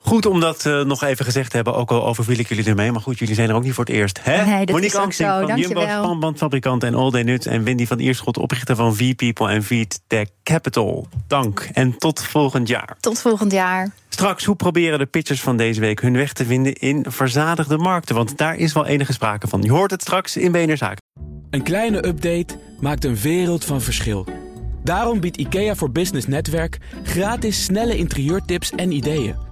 Goed 0.05 0.25
om 0.25 0.39
dat 0.39 0.65
uh, 0.65 0.81
nog 0.81 1.03
even 1.03 1.25
gezegd 1.25 1.49
te 1.49 1.55
hebben, 1.55 1.75
ook 1.75 1.91
al 1.91 2.05
overviel 2.05 2.39
ik 2.39 2.49
jullie 2.49 2.65
ermee. 2.65 2.91
Maar 2.91 3.01
goed, 3.01 3.19
jullie 3.19 3.35
zijn 3.35 3.49
er 3.49 3.55
ook 3.55 3.63
niet 3.63 3.73
voor 3.73 3.85
het 3.85 3.93
eerst. 3.93 4.19
Hè? 4.23 4.45
Nee, 4.45 4.65
dat 4.65 4.75
Monique 4.75 5.07
is 5.07 5.15
van 5.15 5.57
Jumbo, 5.59 5.81
spanbandfabrikant 5.81 6.83
en 6.83 6.95
All 6.95 7.11
Day 7.11 7.23
Nuts. 7.23 7.45
En 7.45 7.63
Wendy 7.63 7.85
van 7.85 7.99
Ierschot, 7.99 8.37
oprichter 8.37 8.75
van 8.75 8.95
V-People 8.95 9.49
en 9.49 9.63
Feed 9.63 9.99
Tech 10.07 10.27
Capital. 10.43 11.07
Dank 11.27 11.69
en 11.73 11.97
tot 11.97 12.23
volgend 12.23 12.67
jaar. 12.67 12.97
Tot 12.99 13.21
volgend 13.21 13.51
jaar. 13.51 13.91
Straks, 14.09 14.45
hoe 14.45 14.55
proberen 14.55 14.99
de 14.99 15.05
pitchers 15.05 15.41
van 15.41 15.57
deze 15.57 15.79
week 15.79 16.01
hun 16.01 16.13
weg 16.13 16.33
te 16.33 16.45
vinden 16.45 16.73
in 16.73 17.05
verzadigde 17.09 17.77
markten? 17.77 18.15
Want 18.15 18.37
daar 18.37 18.55
is 18.55 18.73
wel 18.73 18.85
enige 18.85 19.13
sprake 19.13 19.47
van. 19.47 19.61
Je 19.61 19.71
hoort 19.71 19.91
het 19.91 20.01
straks 20.01 20.37
in 20.37 20.77
Zaken. 20.77 21.01
Een 21.49 21.63
kleine 21.63 22.07
update 22.07 22.59
maakt 22.79 23.05
een 23.05 23.15
wereld 23.15 23.65
van 23.65 23.81
verschil. 23.81 24.27
Daarom 24.83 25.19
biedt 25.19 25.37
IKEA 25.37 25.75
voor 25.75 25.91
Business 25.91 26.27
Netwerk 26.27 26.77
gratis 27.03 27.63
snelle 27.63 27.97
interieurtips 27.97 28.71
en 28.71 28.91
ideeën. 28.91 29.51